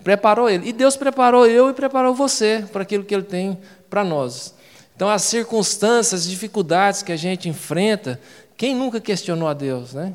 preparou 0.01 0.49
ele, 0.49 0.69
e 0.69 0.71
Deus 0.71 0.95
preparou 0.95 1.45
eu 1.45 1.69
e 1.69 1.73
preparou 1.73 2.15
você 2.15 2.63
para 2.71 2.83
aquilo 2.83 3.03
que 3.03 3.13
ele 3.13 3.23
tem 3.23 3.59
para 3.89 4.05
nós. 4.05 4.55
Então, 4.95 5.09
as 5.09 5.23
circunstâncias, 5.23 6.21
as 6.21 6.29
dificuldades 6.29 7.03
que 7.03 7.11
a 7.11 7.17
gente 7.17 7.49
enfrenta, 7.49 8.17
quem 8.55 8.73
nunca 8.73 9.01
questionou 9.01 9.49
a 9.49 9.53
Deus, 9.53 9.93
né? 9.93 10.13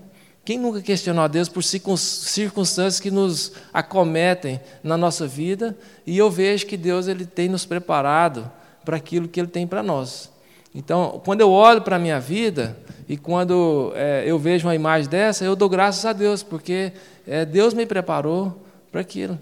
Quem 0.50 0.58
nunca 0.58 0.82
questionou 0.82 1.22
a 1.22 1.28
Deus 1.28 1.48
por 1.48 1.62
circunstâncias 1.62 2.98
que 2.98 3.08
nos 3.08 3.52
acometem 3.72 4.60
na 4.82 4.96
nossa 4.96 5.24
vida? 5.24 5.78
E 6.04 6.18
eu 6.18 6.28
vejo 6.28 6.66
que 6.66 6.76
Deus 6.76 7.06
ele 7.06 7.24
tem 7.24 7.48
nos 7.48 7.64
preparado 7.64 8.50
para 8.84 8.96
aquilo 8.96 9.28
que 9.28 9.38
Ele 9.38 9.46
tem 9.46 9.64
para 9.64 9.80
nós. 9.80 10.28
Então, 10.74 11.22
quando 11.24 11.40
eu 11.40 11.52
olho 11.52 11.82
para 11.82 11.94
a 11.94 11.98
minha 12.00 12.18
vida 12.18 12.76
e 13.08 13.16
quando 13.16 13.92
é, 13.94 14.24
eu 14.26 14.40
vejo 14.40 14.66
uma 14.66 14.74
imagem 14.74 15.08
dessa, 15.08 15.44
eu 15.44 15.54
dou 15.54 15.68
graças 15.68 16.04
a 16.04 16.12
Deus, 16.12 16.42
porque 16.42 16.94
é, 17.28 17.44
Deus 17.44 17.72
me 17.72 17.86
preparou 17.86 18.60
para 18.90 19.02
aquilo. 19.02 19.38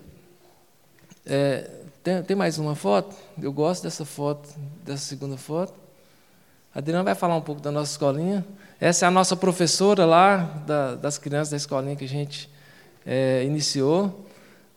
É, 1.24 1.70
tem, 2.04 2.22
tem, 2.22 2.36
mais 2.36 2.58
uma 2.58 2.74
foto? 2.74 3.16
Eu 3.40 3.50
gosto 3.50 3.84
dessa 3.84 4.04
foto, 4.04 4.46
dessa 4.84 5.06
segunda 5.06 5.38
foto. 5.38 5.72
A 6.74 6.80
Adriana 6.80 7.02
vai 7.02 7.14
falar 7.14 7.34
um 7.34 7.40
pouco 7.40 7.62
da 7.62 7.72
nossa 7.72 7.92
escolinha. 7.92 8.44
Essa 8.80 9.06
é 9.06 9.08
a 9.08 9.10
nossa 9.10 9.36
professora 9.36 10.06
lá, 10.06 10.36
da, 10.64 10.94
das 10.94 11.18
crianças 11.18 11.50
da 11.50 11.56
escolinha 11.56 11.96
que 11.96 12.04
a 12.04 12.08
gente 12.08 12.48
é, 13.04 13.42
iniciou. 13.44 14.24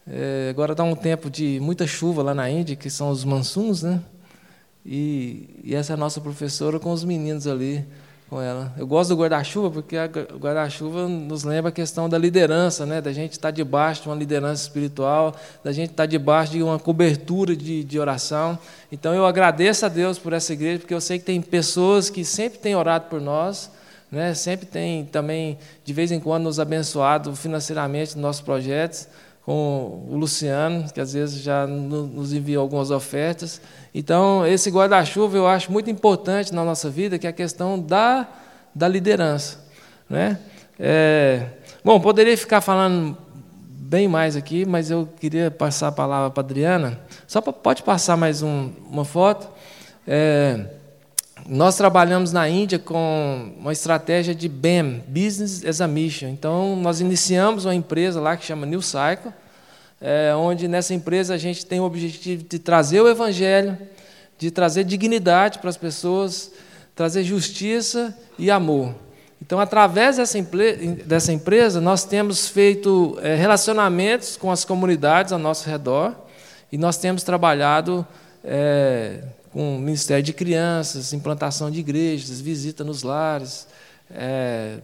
É, 0.08 0.48
agora 0.50 0.74
dá 0.74 0.84
um 0.84 0.96
tempo 0.96 1.29
de 1.29 1.60
muita 1.62 1.86
chuva 1.86 2.24
lá 2.24 2.34
na 2.34 2.50
Índia, 2.50 2.75
que 2.75 2.89
são 2.89 3.12
os 3.12 3.24
mansuns, 3.24 3.84
né? 3.84 4.01
E, 4.84 5.62
e 5.63 5.75
essa 5.75 5.93
é 5.93 5.96
a 5.96 5.98
nossa 5.98 6.20
professora 6.20 6.79
com 6.79 6.91
os 6.91 7.03
meninos 7.03 7.46
ali 7.46 7.86
com 8.27 8.41
ela. 8.41 8.74
Eu 8.75 8.88
gosto 8.88 9.10
do 9.10 9.22
guarda-chuva 9.22 9.70
porque 9.70 9.96
o 10.34 10.39
guarda-chuva 10.39 11.08
nos 11.08 11.43
lembra 11.43 11.70
a 11.70 11.72
questão 11.72 12.10
da 12.10 12.17
liderança, 12.17 12.88
né? 12.88 13.01
da 13.01 13.13
gente 13.13 13.34
estar 13.34 13.51
debaixo 13.51 14.03
de 14.03 14.10
uma 14.10 14.15
liderança 14.15 14.63
espiritual, 14.63 15.36
da 15.63 15.72
gente 15.72 15.91
estar 15.91 16.08
debaixo 16.08 16.53
de 16.53 16.63
uma 16.63 16.79
cobertura 16.79 17.55
de, 17.55 17.84
de 17.84 18.00
oração. 18.00 18.58
Então 18.91 19.13
eu 19.13 19.27
agradeço 19.27 19.86
a 19.86 19.89
Deus 19.89 20.17
por 20.17 20.34
essa 20.34 20.53
igreja, 20.53 20.79
porque 20.79 20.93
eu 20.93 21.01
sei 21.01 21.20
que 21.20 21.25
tem 21.25 21.39
pessoas 21.39 22.10
que 22.10 22.25
sempre 22.25 22.58
têm 22.58 22.75
orado 22.75 23.05
por 23.08 23.22
nós, 23.22 23.70
né? 24.12 24.34
sempre 24.34 24.65
tem 24.65 25.06
também, 25.06 25.58
de 25.86 25.94
vez 25.94 26.12
em 26.12 26.20
quando, 26.20 26.44
nos 26.44 26.60
abençoado 26.60 27.36
financeiramente 27.36 28.15
nos 28.15 28.22
nossos 28.22 28.41
projetos, 28.41 29.08
com 29.44 30.06
o 30.10 30.15
Luciano, 30.15 30.91
que 30.91 31.00
às 31.00 31.13
vezes 31.13 31.41
já 31.41 31.65
nos 31.65 32.32
enviou 32.32 32.62
algumas 32.62 32.91
ofertas. 32.91 33.62
Então, 33.94 34.46
esse 34.46 34.70
guarda-chuva 34.70 35.38
eu 35.38 35.48
acho 35.48 35.72
muito 35.72 35.89
importante 35.89 36.53
na 36.53 36.63
nossa 36.63 36.89
vida, 36.89 37.18
que 37.18 37.25
é 37.25 37.30
a 37.30 37.34
questão 37.34 37.80
da, 37.80 38.27
da 38.74 38.88
liderança. 38.88 39.60
Né? 40.10 40.38
É, 40.80 41.46
bom, 41.84 42.00
poderia 42.00 42.38
ficar 42.38 42.62
falando 42.62 43.18
bem 43.91 44.08
mais 44.08 44.36
aqui, 44.36 44.65
mas 44.65 44.91
eu 44.91 45.08
queria 45.20 45.50
passar 45.50 45.88
a 45.88 45.91
palavra 45.91 46.30
para 46.30 46.44
a 46.44 46.46
Adriana. 46.46 47.00
Só 47.27 47.41
pra, 47.41 47.51
pode 47.51 47.84
passar 47.84 48.15
mais 48.15 48.41
um, 48.44 48.72
uma 48.89 49.03
foto. 49.03 49.50
É, 50.08 50.65
nós 51.48 51.75
trabalhamos 51.75 52.31
na 52.31 52.48
Índia 52.48 52.79
com 52.79 53.53
uma 53.57 53.71
estratégia 53.71 54.33
de 54.33 54.48
BEM, 54.48 55.03
Business 55.07 55.65
as 55.65 55.81
a 55.81 55.88
Mission. 55.88 56.29
Então, 56.29 56.75
nós 56.75 57.01
iniciamos 57.01 57.65
uma 57.65 57.75
empresa 57.75 58.21
lá 58.21 58.38
que 58.38 58.45
chama 58.45 58.65
New 58.65 58.81
Cycle, 58.81 59.31
é, 60.00 60.33
onde 60.36 60.67
nessa 60.67 60.93
empresa 60.93 61.33
a 61.33 61.38
gente 61.38 61.65
tem 61.65 61.79
o 61.79 61.83
objetivo 61.83 62.43
de 62.43 62.60
trazer 62.60 63.01
o 63.01 63.07
Evangelho, 63.07 63.77
de 64.38 64.50
trazer 64.50 64.83
dignidade 64.83 65.60
para 65.60 65.69
as 65.69 65.77
pessoas, 65.77 66.51
trazer 66.95 67.24
justiça 67.24 68.17
e 68.38 68.50
amor. 68.50 68.95
Então, 69.41 69.60
através 69.60 70.17
dessa, 70.17 70.38
dessa 71.05 71.33
empresa, 71.33 71.81
nós 71.81 72.03
temos 72.03 72.48
feito 72.48 73.17
é, 73.21 73.36
relacionamentos 73.36 74.38
com 74.38 74.51
as 74.51 74.63
comunidades 74.63 75.33
ao 75.33 75.39
nosso 75.39 75.67
redor 75.67 76.15
e 76.71 76.77
nós 76.77 76.98
temos 76.98 77.24
trabalhado. 77.24 78.05
É, 78.43 79.24
com 79.51 79.77
o 79.77 79.79
Ministério 79.79 80.24
de 80.24 80.33
Crianças, 80.33 81.13
implantação 81.13 81.69
de 81.69 81.79
igrejas, 81.79 82.39
visita 82.39 82.83
nos 82.83 83.03
lares, 83.03 83.67
é, 84.10 84.79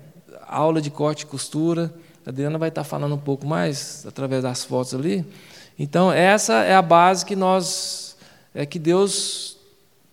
aula 0.48 0.82
de 0.82 0.90
corte 0.90 1.22
e 1.22 1.26
costura. 1.26 1.94
A 2.26 2.30
Adriana 2.30 2.58
vai 2.58 2.70
estar 2.70 2.84
falando 2.84 3.16
um 3.16 3.20
pouco 3.20 3.46
mais 3.48 4.06
através 4.06 4.44
das 4.44 4.64
fotos 4.64 4.94
ali. 4.94 5.26
Então, 5.80 6.12
essa 6.12 6.64
é 6.64 6.76
a 6.76 6.82
base 6.82 7.26
que 7.26 7.36
nós, 7.36 8.18
é 8.54 8.66
que 8.66 8.80
Deus 8.80 9.58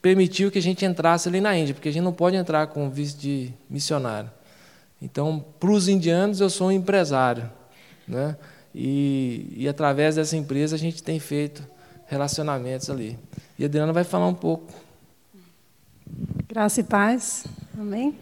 permitiu 0.00 0.50
que 0.50 0.58
a 0.58 0.62
gente 0.62 0.84
entrasse 0.84 1.28
ali 1.28 1.40
na 1.40 1.56
Índia, 1.56 1.74
porque 1.74 1.88
a 1.88 1.92
gente 1.92 2.04
não 2.04 2.12
pode 2.12 2.36
entrar 2.36 2.66
com 2.66 2.90
visto 2.90 3.18
de 3.18 3.50
missionário. 3.68 4.30
Então, 5.00 5.44
para 5.58 5.70
os 5.70 5.88
indianos, 5.88 6.40
eu 6.40 6.50
sou 6.50 6.68
um 6.68 6.72
empresário. 6.72 7.50
Né? 8.06 8.36
E, 8.74 9.52
e 9.56 9.68
através 9.68 10.16
dessa 10.16 10.36
empresa 10.36 10.76
a 10.76 10.78
gente 10.78 11.02
tem 11.02 11.18
feito 11.18 11.62
relacionamentos 12.14 12.88
ali. 12.88 13.18
E 13.58 13.64
a 13.64 13.66
Adriana 13.66 13.92
vai 13.92 14.04
falar 14.04 14.28
um 14.28 14.34
pouco. 14.34 14.72
Graça 16.48 16.80
e 16.80 16.84
paz. 16.84 17.44
Amém. 17.76 18.16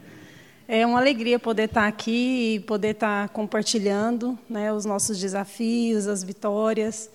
É 0.67 0.87
uma 0.87 0.99
alegria 0.99 1.39
poder 1.39 1.65
estar 1.65 1.87
aqui 1.87 2.55
e 2.55 2.61
poder 2.61 2.95
estar 2.95 3.29
compartilhando 3.29 4.39
né, 4.49 4.73
os 4.73 4.87
nossos 4.87 5.19
desafios, 5.21 6.09
as 6.09 6.25
vitórias. 6.25 7.11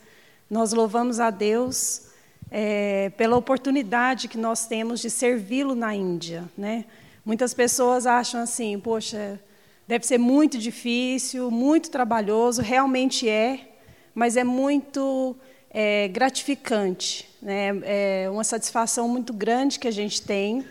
Nós 0.47 0.71
louvamos 0.71 1.19
a 1.19 1.31
Deus 1.31 2.09
é, 2.51 3.09
pela 3.17 3.35
oportunidade 3.35 4.27
que 4.27 4.37
nós 4.37 4.67
temos 4.67 4.99
de 4.99 5.09
servi-lo 5.09 5.73
na 5.73 5.95
Índia. 5.95 6.45
Né? 6.55 6.85
Muitas 7.25 7.55
pessoas 7.55 8.05
acham 8.05 8.39
assim, 8.41 8.79
poxa, 8.79 9.39
deve 9.87 10.05
ser 10.05 10.19
muito 10.19 10.59
difícil, 10.59 11.49
muito 11.49 11.89
trabalhoso, 11.89 12.61
realmente 12.61 13.27
é, 13.27 13.71
mas 14.13 14.37
é 14.37 14.43
muito 14.43 15.35
é, 15.69 16.07
gratificante, 16.07 17.29
né? 17.41 17.69
é 17.83 18.29
uma 18.31 18.43
satisfação 18.43 19.07
muito 19.07 19.33
grande 19.33 19.79
que 19.79 19.87
a 19.87 19.91
gente 19.91 20.21
tem, 20.21 20.65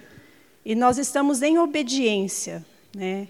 e 0.65 0.75
nós 0.75 0.99
estamos 0.99 1.43
em 1.43 1.59
obediência. 1.59 2.65
Né? 2.95 3.29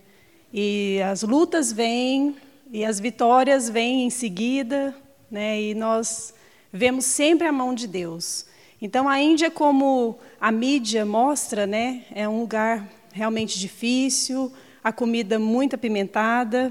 E 0.52 1.00
as 1.02 1.22
lutas 1.22 1.72
vêm, 1.72 2.36
e 2.70 2.84
as 2.84 2.98
vitórias 2.98 3.68
vêm 3.68 4.06
em 4.06 4.10
seguida, 4.10 4.94
né? 5.30 5.60
e 5.60 5.74
nós 5.74 6.32
vemos 6.72 7.04
sempre 7.04 7.46
a 7.46 7.52
mão 7.52 7.74
de 7.74 7.86
Deus. 7.86 8.46
Então, 8.80 9.08
a 9.08 9.18
Índia, 9.18 9.50
como 9.50 10.18
a 10.38 10.52
mídia 10.52 11.06
mostra, 11.06 11.66
né, 11.66 12.04
é 12.14 12.28
um 12.28 12.40
lugar 12.40 12.86
realmente 13.10 13.58
difícil, 13.58 14.52
a 14.84 14.92
comida 14.92 15.38
muito 15.38 15.74
apimentada 15.74 16.70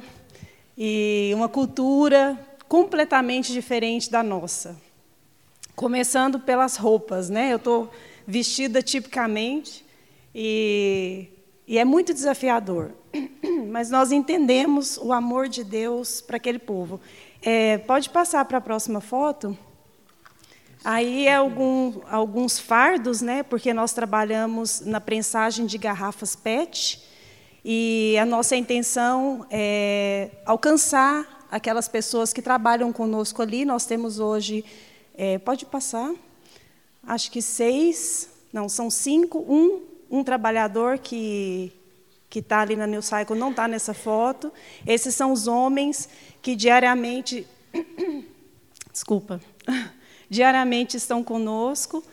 e 0.77 1.31
uma 1.33 1.49
cultura 1.49 2.39
completamente 2.67 3.51
diferente 3.51 4.11
da 4.11 4.21
nossa. 4.21 4.84
Começando 5.75 6.39
pelas 6.39 6.77
roupas, 6.77 7.29
né? 7.29 7.51
Eu 7.51 7.57
estou 7.57 7.91
vestida 8.25 8.81
tipicamente 8.81 9.85
e, 10.33 11.27
e 11.67 11.77
é 11.77 11.83
muito 11.83 12.13
desafiador. 12.13 12.91
Mas 13.69 13.89
nós 13.89 14.13
entendemos 14.13 14.97
o 14.97 15.11
amor 15.11 15.49
de 15.49 15.65
Deus 15.65 16.21
para 16.21 16.37
aquele 16.37 16.59
povo. 16.59 17.01
É, 17.41 17.77
pode 17.79 18.09
passar 18.09 18.45
para 18.45 18.59
a 18.59 18.61
próxima 18.61 19.01
foto. 19.01 19.57
Aí 20.81 21.27
é 21.27 21.35
algum, 21.35 21.99
alguns 22.09 22.57
fardos, 22.57 23.21
né? 23.21 23.43
Porque 23.43 23.73
nós 23.73 23.91
trabalhamos 23.91 24.79
na 24.79 25.01
prensagem 25.01 25.65
de 25.65 25.77
garrafas 25.77 26.37
PET 26.37 27.03
e 27.65 28.17
a 28.17 28.25
nossa 28.25 28.55
intenção 28.55 29.45
é 29.51 30.29
alcançar 30.45 31.47
aquelas 31.51 31.89
pessoas 31.89 32.31
que 32.31 32.41
trabalham 32.41 32.93
conosco 32.93 33.41
ali. 33.41 33.65
Nós 33.65 33.85
temos 33.85 34.19
hoje 34.19 34.63
é, 35.17 35.37
pode 35.37 35.65
passar. 35.65 36.13
Acho 37.07 37.31
que 37.31 37.41
seis, 37.41 38.29
não, 38.51 38.67
são 38.69 38.89
cinco. 38.89 39.39
Um, 39.39 39.81
um 40.09 40.23
trabalhador 40.23 40.97
que 40.99 41.71
que 42.35 42.39
está 42.39 42.59
ali 42.59 42.75
na 42.75 42.85
New 42.85 43.01
Cycle 43.01 43.37
não 43.37 43.51
está 43.51 43.65
nessa 43.65 43.93
foto. 43.93 44.51
Esses 44.85 45.15
são 45.15 45.31
os 45.31 45.47
homens 45.47 46.09
que 46.41 46.53
diariamente, 46.53 47.47
desculpa, 48.91 49.39
diariamente 50.29 50.97
estão 50.97 51.23
conosco, 51.23 52.03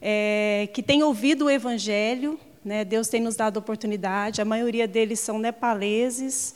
é, 0.00 0.68
que 0.72 0.84
têm 0.84 1.02
ouvido 1.02 1.46
o 1.46 1.50
Evangelho. 1.50 2.38
Né? 2.64 2.84
Deus 2.84 3.08
tem 3.08 3.20
nos 3.20 3.34
dado 3.34 3.56
oportunidade. 3.56 4.40
A 4.40 4.44
maioria 4.44 4.86
deles 4.86 5.18
são 5.18 5.36
nepaleses, 5.36 6.54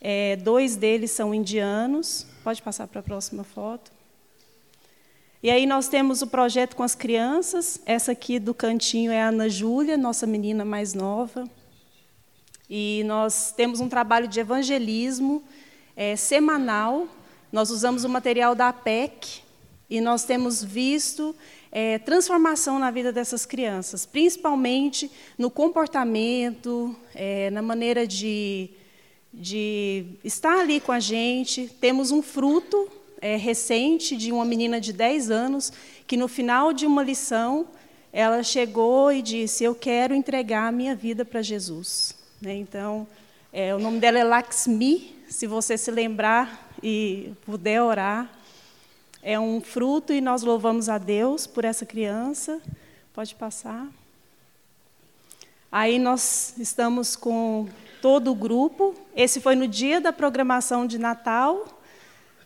é, 0.00 0.36
dois 0.36 0.76
deles 0.76 1.10
são 1.10 1.34
indianos. 1.34 2.24
Pode 2.44 2.62
passar 2.62 2.86
para 2.86 3.00
a 3.00 3.02
próxima 3.02 3.42
foto. 3.42 3.90
E 5.42 5.50
aí 5.50 5.64
nós 5.64 5.88
temos 5.88 6.20
o 6.20 6.26
projeto 6.26 6.76
com 6.76 6.82
as 6.82 6.94
crianças. 6.94 7.80
Essa 7.86 8.12
aqui 8.12 8.38
do 8.38 8.52
cantinho 8.52 9.10
é 9.10 9.22
a 9.22 9.28
Ana 9.28 9.48
Júlia, 9.48 9.96
nossa 9.96 10.26
menina 10.26 10.66
mais 10.66 10.92
nova. 10.92 11.48
E 12.68 13.02
nós 13.06 13.50
temos 13.50 13.80
um 13.80 13.88
trabalho 13.88 14.28
de 14.28 14.38
evangelismo 14.38 15.42
é, 15.96 16.14
semanal. 16.14 17.08
Nós 17.50 17.70
usamos 17.70 18.04
o 18.04 18.08
material 18.08 18.54
da 18.54 18.68
APEC 18.68 19.40
e 19.88 19.98
nós 19.98 20.24
temos 20.24 20.62
visto 20.62 21.34
é, 21.72 21.98
transformação 21.98 22.78
na 22.78 22.90
vida 22.90 23.10
dessas 23.10 23.46
crianças, 23.46 24.04
principalmente 24.04 25.10
no 25.38 25.50
comportamento, 25.50 26.94
é, 27.14 27.48
na 27.48 27.62
maneira 27.62 28.06
de, 28.06 28.68
de 29.32 30.04
estar 30.22 30.60
ali 30.60 30.80
com 30.80 30.92
a 30.92 31.00
gente. 31.00 31.66
Temos 31.80 32.10
um 32.10 32.20
fruto 32.20 32.99
é, 33.20 33.36
recente 33.36 34.16
de 34.16 34.32
uma 34.32 34.44
menina 34.44 34.80
de 34.80 34.92
10 34.92 35.30
anos 35.30 35.72
que, 36.06 36.16
no 36.16 36.28
final 36.28 36.72
de 36.72 36.86
uma 36.86 37.02
lição, 37.02 37.68
ela 38.12 38.42
chegou 38.42 39.12
e 39.12 39.22
disse: 39.22 39.64
Eu 39.64 39.74
quero 39.74 40.14
entregar 40.14 40.68
a 40.68 40.72
minha 40.72 40.94
vida 40.94 41.24
para 41.24 41.42
Jesus. 41.42 42.14
Né? 42.40 42.54
Então, 42.54 43.06
é, 43.52 43.74
o 43.74 43.78
nome 43.78 43.98
dela 43.98 44.18
é 44.18 44.24
Laxmi, 44.24 45.16
se 45.28 45.46
você 45.46 45.76
se 45.76 45.90
lembrar 45.90 46.70
e 46.82 47.32
puder 47.44 47.82
orar. 47.82 48.30
É 49.22 49.38
um 49.38 49.60
fruto 49.60 50.12
e 50.14 50.20
nós 50.20 50.42
louvamos 50.42 50.88
a 50.88 50.96
Deus 50.96 51.46
por 51.46 51.64
essa 51.64 51.84
criança. 51.84 52.60
Pode 53.12 53.34
passar. 53.34 53.86
Aí 55.70 55.98
nós 55.98 56.54
estamos 56.58 57.14
com 57.14 57.68
todo 58.00 58.32
o 58.32 58.34
grupo. 58.34 58.94
Esse 59.14 59.40
foi 59.40 59.54
no 59.54 59.68
dia 59.68 60.00
da 60.00 60.12
programação 60.12 60.86
de 60.86 60.98
Natal. 60.98 61.79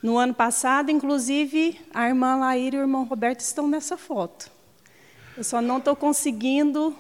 No 0.05 0.19
ano 0.19 0.35
passado, 0.35 0.91
inclusive, 0.91 1.81
a 1.95 2.07
irmã 2.07 2.37
Laíra 2.37 2.77
e 2.77 2.79
o 2.79 2.83
irmão 2.83 3.05
Roberto 3.05 3.41
estão 3.41 3.67
nessa 3.67 3.97
foto. 3.97 4.51
Eu 5.35 5.43
só 5.43 5.63
não 5.63 5.79
estou 5.79 5.97
conseguindo 5.97 6.95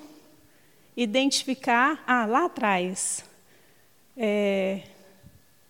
identificar. 0.96 2.02
Ah, 2.06 2.24
lá 2.24 2.46
atrás. 2.46 3.22
É, 4.16 4.84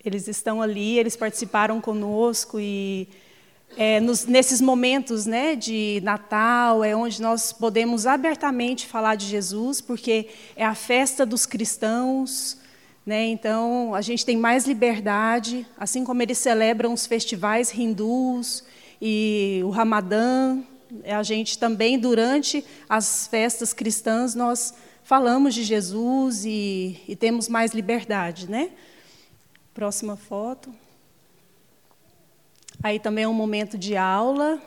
eles 0.05 0.29
estão 0.29 0.63
ali, 0.63 0.97
eles 0.97 1.17
participaram 1.17 1.81
conosco 1.81 2.61
e 2.61 3.09
é, 3.77 3.99
nos, 3.99 4.27
nesses 4.27 4.61
momentos 4.61 5.27
né, 5.27 5.57
de 5.57 6.01
Natal 6.05 6.85
é 6.85 6.95
onde 6.95 7.21
nós 7.21 7.53
podemos 7.53 8.07
abertamente 8.07 8.87
falar 8.87 9.17
de 9.17 9.27
Jesus, 9.27 9.81
porque 9.81 10.29
é 10.55 10.65
a 10.65 10.77
festa 10.77 11.27
dos 11.27 11.47
cristãos. 11.47 12.63
Né, 13.07 13.27
então, 13.27 13.95
a 13.95 14.01
gente 14.01 14.25
tem 14.25 14.35
mais 14.35 14.67
liberdade, 14.67 15.67
assim 15.79 16.05
como 16.05 16.23
eles 16.23 16.39
celebram 16.39 16.93
os 16.93 17.07
festivais 17.07 17.71
hindus 17.73 18.65
e 19.01 19.61
o 19.63 19.69
Ramadã, 19.69 20.63
a 21.05 21.23
gente 21.23 21.59
também, 21.59 21.99
durante 21.99 22.65
as 22.89 23.27
festas 23.27 23.75
cristãs, 23.75 24.35
nós 24.35 24.73
falamos 25.03 25.55
de 25.55 25.63
Jesus 25.63 26.45
e, 26.47 26.99
e 27.07 27.15
temos 27.15 27.49
mais 27.49 27.73
liberdade, 27.73 28.49
né? 28.49 28.71
Próxima 29.75 30.17
foto. 30.17 30.73
Aí 32.83 32.99
também 32.99 33.25
é 33.25 33.29
um 33.29 33.35
momento 33.35 33.77
de 33.77 33.97
aula. 33.97 34.61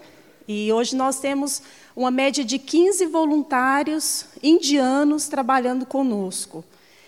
E 0.47 0.71
hoje 0.71 0.95
nós 0.95 1.19
temos 1.19 1.61
uma 1.95 2.11
média 2.11 2.43
de 2.43 2.57
15 2.59 3.05
voluntários 3.07 4.25
indianos 4.41 5.27
trabalhando 5.27 5.85
conosco. 5.85 6.63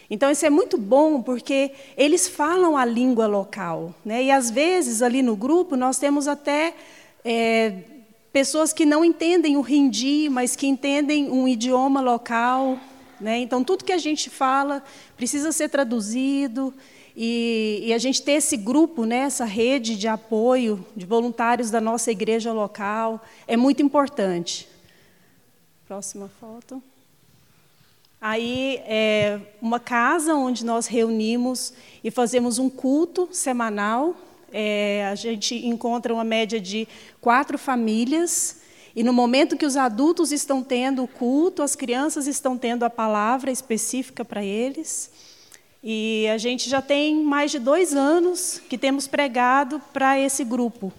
Então, 0.09 0.31
isso 0.31 0.45
é 0.45 0.49
muito 0.49 0.77
bom, 0.77 1.21
porque 1.21 1.71
eles 1.95 2.27
falam 2.27 2.75
a 2.75 2.83
língua 2.83 3.27
local. 3.27 3.93
Né? 4.03 4.23
E, 4.23 4.31
às 4.31 4.49
vezes, 4.49 5.01
ali 5.01 5.21
no 5.21 5.35
grupo, 5.35 5.75
nós 5.75 5.99
temos 5.99 6.27
até 6.27 6.73
é, 7.23 7.75
pessoas 8.33 8.73
que 8.73 8.85
não 8.85 9.05
entendem 9.05 9.55
o 9.55 9.67
hindi, 9.67 10.27
mas 10.29 10.55
que 10.55 10.65
entendem 10.65 11.29
um 11.29 11.47
idioma 11.47 12.01
local. 12.01 12.79
Né? 13.21 13.37
Então, 13.37 13.63
tudo 13.63 13.83
que 13.83 13.93
a 13.93 13.99
gente 13.99 14.31
fala 14.31 14.83
precisa 15.15 15.51
ser 15.51 15.69
traduzido. 15.69 16.73
E, 17.15 17.81
e, 17.83 17.93
a 17.93 17.97
gente 17.97 18.21
ter 18.21 18.33
esse 18.33 18.55
grupo, 18.55 19.03
né, 19.05 19.17
essa 19.17 19.43
rede 19.43 19.97
de 19.97 20.07
apoio 20.07 20.85
de 20.95 21.05
voluntários 21.05 21.69
da 21.69 21.81
nossa 21.81 22.09
igreja 22.11 22.53
local, 22.53 23.21
é 23.45 23.57
muito 23.57 23.83
importante. 23.83 24.69
Próxima 25.85 26.29
foto. 26.39 26.81
Aí 28.21 28.81
é 28.85 29.39
uma 29.61 29.79
casa 29.79 30.35
onde 30.35 30.65
nós 30.65 30.87
reunimos 30.87 31.73
e 32.03 32.11
fazemos 32.11 32.59
um 32.59 32.69
culto 32.69 33.29
semanal 33.31 34.15
é, 34.51 35.07
a 35.11 35.15
gente 35.15 35.55
encontra 35.65 36.13
uma 36.13 36.23
média 36.23 36.59
de 36.59 36.87
quatro 37.21 37.57
famílias, 37.57 38.57
e 38.95 39.03
no 39.03 39.13
momento 39.13 39.55
que 39.55 39.65
os 39.65 39.77
adultos 39.77 40.31
estão 40.31 40.63
tendo 40.63 41.03
o 41.03 41.07
culto, 41.07 41.61
as 41.61 41.75
crianças 41.75 42.27
estão 42.27 42.57
tendo 42.57 42.83
a 42.83 42.89
palavra 42.89 43.51
específica 43.51 44.25
para 44.25 44.43
eles. 44.43 45.11
E 45.81 46.27
a 46.27 46.37
gente 46.37 46.69
já 46.69 46.81
tem 46.81 47.23
mais 47.23 47.51
de 47.51 47.59
dois 47.59 47.93
anos 47.93 48.61
que 48.67 48.77
temos 48.77 49.07
pregado 49.07 49.79
para 49.93 50.19
esse 50.19 50.43
grupo. 50.43 50.91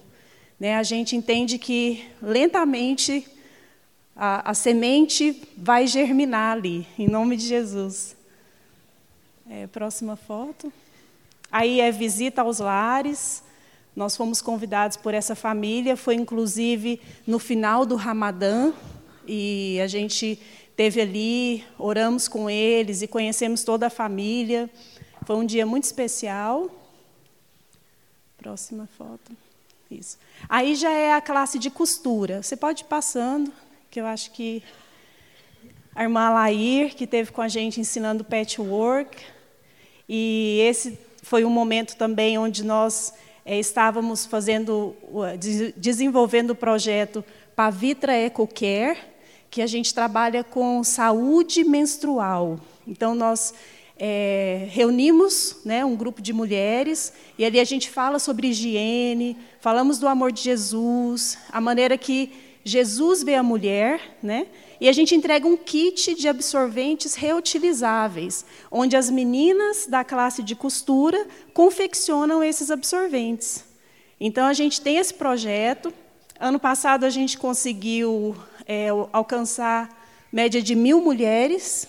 Né? 0.59 0.77
A 0.77 0.83
gente 0.83 1.17
entende 1.17 1.59
que 1.59 2.05
lentamente 2.23 3.27
a, 4.23 4.51
a, 4.51 4.53
semente 4.53 5.49
vai 5.57 5.87
germinar 5.87 6.53
ali, 6.53 6.87
em 6.99 7.09
nome 7.09 7.39
de 7.39 7.47
Jesus. 7.47 8.15
É, 9.49 9.67
próxima 9.67 10.15
foto. 10.15 10.71
Aí 11.51 11.81
é 11.81 11.91
visita 11.91 12.43
aos 12.43 12.59
lares. 12.59 13.43
Nós 13.97 14.15
fomos 14.15 14.43
convidados 14.43 14.99
por 14.99 15.15
essa 15.15 15.35
família, 15.35 15.97
foi 15.97 16.17
inclusive 16.17 17.01
no 17.27 17.39
final 17.39 17.87
do 17.87 17.97
Ramadã, 17.97 18.75
e 19.27 19.81
a 19.83 19.87
gente 19.87 20.39
teve 20.77 21.01
ali, 21.01 21.65
oramos 21.79 22.29
com 22.29 22.51
eles 22.51 23.01
e 23.01 23.09
conhecemos 23.09 23.65
toda 23.65 23.87
a 23.87 23.91
família. 23.91 24.69
Foi 25.25 25.37
um 25.37 25.47
dia 25.47 25.65
muito 25.65 25.85
especial. 25.85 26.71
Próxima 28.37 28.87
foto. 28.99 29.33
Isso. 29.91 30.19
Aí 30.47 30.75
já 30.75 30.91
é 30.91 31.15
a 31.15 31.23
classe 31.23 31.59
de 31.59 31.71
costura. 31.71 32.43
Você 32.43 32.55
pode 32.55 32.83
ir 32.83 32.87
passando, 32.87 33.51
que 33.91 34.01
eu 34.01 34.07
acho 34.07 34.31
que 34.31 34.63
a 35.93 36.05
irmã 36.05 36.31
Lair, 36.31 36.95
que 36.95 37.09
teve 37.09 37.33
com 37.33 37.43
a 37.43 37.49
gente 37.49 37.81
ensinando 37.81 38.23
patchwork, 38.23 39.19
e 40.09 40.61
esse 40.63 40.97
foi 41.25 41.45
um 41.45 41.51
momento 41.51 41.97
também 41.97 42.39
onde 42.39 42.65
nós 42.65 43.13
é, 43.45 43.59
estávamos 43.59 44.25
fazendo, 44.25 44.95
desenvolvendo 45.77 46.51
o 46.51 46.55
projeto 46.55 47.25
Pavitra 47.57 48.15
EcoCare, 48.15 48.97
que 49.51 49.61
a 49.61 49.67
gente 49.67 49.93
trabalha 49.93 50.45
com 50.45 50.85
saúde 50.85 51.65
menstrual. 51.65 52.61
Então, 52.87 53.13
nós 53.13 53.53
é, 53.99 54.69
reunimos 54.71 55.57
né, 55.65 55.85
um 55.85 55.97
grupo 55.97 56.23
de 56.23 56.33
mulheres 56.33 57.13
e 57.37 57.45
ali 57.45 57.59
a 57.59 57.65
gente 57.65 57.91
fala 57.91 58.21
sobre 58.21 58.51
higiene, 58.51 59.37
falamos 59.59 59.99
do 59.99 60.07
amor 60.07 60.31
de 60.31 60.43
Jesus, 60.43 61.37
a 61.51 61.61
maneira 61.61 61.99
que 61.99 62.50
Jesus 62.65 63.23
vê 63.23 63.35
a 63.35 63.43
mulher, 63.43 64.19
né? 64.23 64.47
E 64.81 64.89
a 64.89 64.93
gente 64.93 65.15
entrega 65.15 65.47
um 65.47 65.57
kit 65.57 66.15
de 66.15 66.29
absorventes 66.29 67.15
reutilizáveis, 67.15 68.45
onde 68.71 68.97
as 68.97 69.11
meninas 69.11 69.87
da 69.87 70.05
classe 70.05 70.43
de 70.43 70.55
costura 70.55 71.27
confeccionam 71.55 72.43
esses 72.43 72.71
absorventes. 72.71 73.65
Então, 74.19 74.47
a 74.47 74.53
gente 74.53 74.81
tem 74.81 74.97
esse 74.97 75.15
projeto. 75.15 75.93
Ano 76.39 76.59
passado, 76.59 77.05
a 77.05 77.11
gente 77.11 77.39
conseguiu 77.39 78.37
é, 78.67 78.89
alcançar 79.13 79.89
média 80.33 80.63
de 80.63 80.75
mil 80.75 81.01
mulheres. 81.01 81.89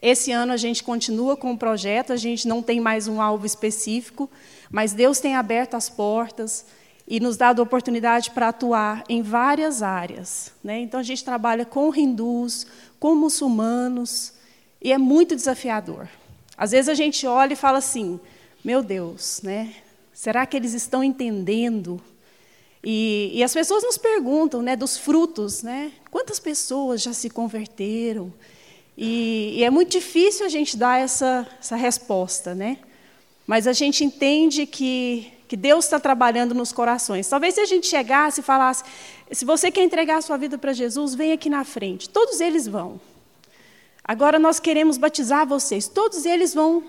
Esse 0.00 0.32
ano, 0.32 0.52
a 0.52 0.56
gente 0.56 0.82
continua 0.82 1.36
com 1.36 1.52
o 1.52 1.58
projeto, 1.58 2.12
a 2.12 2.16
gente 2.16 2.48
não 2.48 2.62
tem 2.62 2.80
mais 2.80 3.08
um 3.08 3.20
alvo 3.20 3.46
específico, 3.46 4.30
mas 4.70 4.92
Deus 4.92 5.20
tem 5.20 5.34
aberto 5.34 5.74
as 5.74 5.88
portas 5.88 6.64
e 7.06 7.20
nos 7.20 7.36
dado 7.36 7.62
oportunidade 7.62 8.30
para 8.32 8.48
atuar 8.48 9.04
em 9.08 9.22
várias 9.22 9.82
áreas. 9.82 10.52
Né? 10.62 10.80
Então, 10.80 10.98
a 10.98 11.02
gente 11.02 11.24
trabalha 11.24 11.64
com 11.64 11.94
hindus, 11.94 12.66
com 12.98 13.14
muçulmanos, 13.14 14.32
e 14.82 14.92
é 14.92 14.98
muito 14.98 15.36
desafiador. 15.36 16.08
Às 16.56 16.70
vezes 16.72 16.88
a 16.88 16.94
gente 16.94 17.26
olha 17.26 17.52
e 17.52 17.56
fala 17.56 17.78
assim: 17.78 18.18
meu 18.64 18.82
Deus, 18.82 19.40
né? 19.42 19.74
será 20.12 20.46
que 20.46 20.56
eles 20.56 20.72
estão 20.72 21.04
entendendo? 21.04 22.00
E, 22.82 23.30
e 23.34 23.42
as 23.42 23.52
pessoas 23.52 23.82
nos 23.82 23.98
perguntam 23.98 24.62
né, 24.62 24.74
dos 24.74 24.96
frutos: 24.96 25.62
né? 25.62 25.92
quantas 26.10 26.40
pessoas 26.40 27.02
já 27.02 27.12
se 27.12 27.30
converteram? 27.30 28.32
E, 28.96 29.54
e 29.58 29.64
é 29.64 29.70
muito 29.70 29.90
difícil 29.90 30.46
a 30.46 30.48
gente 30.48 30.76
dar 30.76 30.98
essa, 30.98 31.46
essa 31.60 31.76
resposta, 31.76 32.54
né? 32.54 32.78
mas 33.46 33.66
a 33.66 33.72
gente 33.72 34.02
entende 34.02 34.66
que 34.66 35.32
que 35.48 35.56
Deus 35.56 35.84
está 35.84 36.00
trabalhando 36.00 36.54
nos 36.54 36.72
corações. 36.72 37.28
Talvez 37.28 37.54
se 37.54 37.60
a 37.60 37.66
gente 37.66 37.86
chegasse 37.86 38.40
e 38.40 38.44
falasse: 38.44 38.84
se 39.30 39.44
você 39.44 39.70
quer 39.70 39.82
entregar 39.82 40.16
a 40.16 40.22
sua 40.22 40.36
vida 40.36 40.58
para 40.58 40.72
Jesus, 40.72 41.14
vem 41.14 41.32
aqui 41.32 41.48
na 41.48 41.64
frente. 41.64 42.08
Todos 42.08 42.40
eles 42.40 42.66
vão. 42.66 43.00
Agora 44.04 44.38
nós 44.38 44.60
queremos 44.60 44.98
batizar 44.98 45.46
vocês. 45.46 45.88
Todos 45.88 46.24
eles 46.24 46.54
vão 46.54 46.84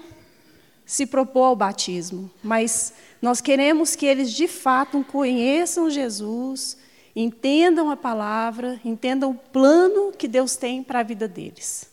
se 0.85 1.05
propor 1.05 1.43
ao 1.43 1.55
batismo, 1.55 2.31
mas 2.41 2.93
nós 3.21 3.41
queremos 3.41 3.95
que 3.95 4.05
eles 4.05 4.31
de 4.31 4.47
fato 4.47 5.03
conheçam 5.11 5.89
Jesus, 5.89 6.77
entendam 7.15 7.89
a 7.89 7.97
palavra, 7.97 8.79
entendam 8.85 9.31
o 9.31 9.35
plano 9.35 10.13
que 10.13 10.27
Deus 10.27 10.55
tem 10.55 10.81
para 10.81 10.99
a 10.99 11.03
vida 11.03 11.27
deles. 11.27 11.89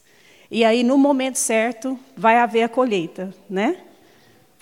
E 0.50 0.64
aí, 0.64 0.84
no 0.84 0.96
momento 0.96 1.36
certo, 1.36 1.98
vai 2.16 2.36
haver 2.36 2.62
a 2.62 2.68
colheita, 2.68 3.34
né? 3.50 3.78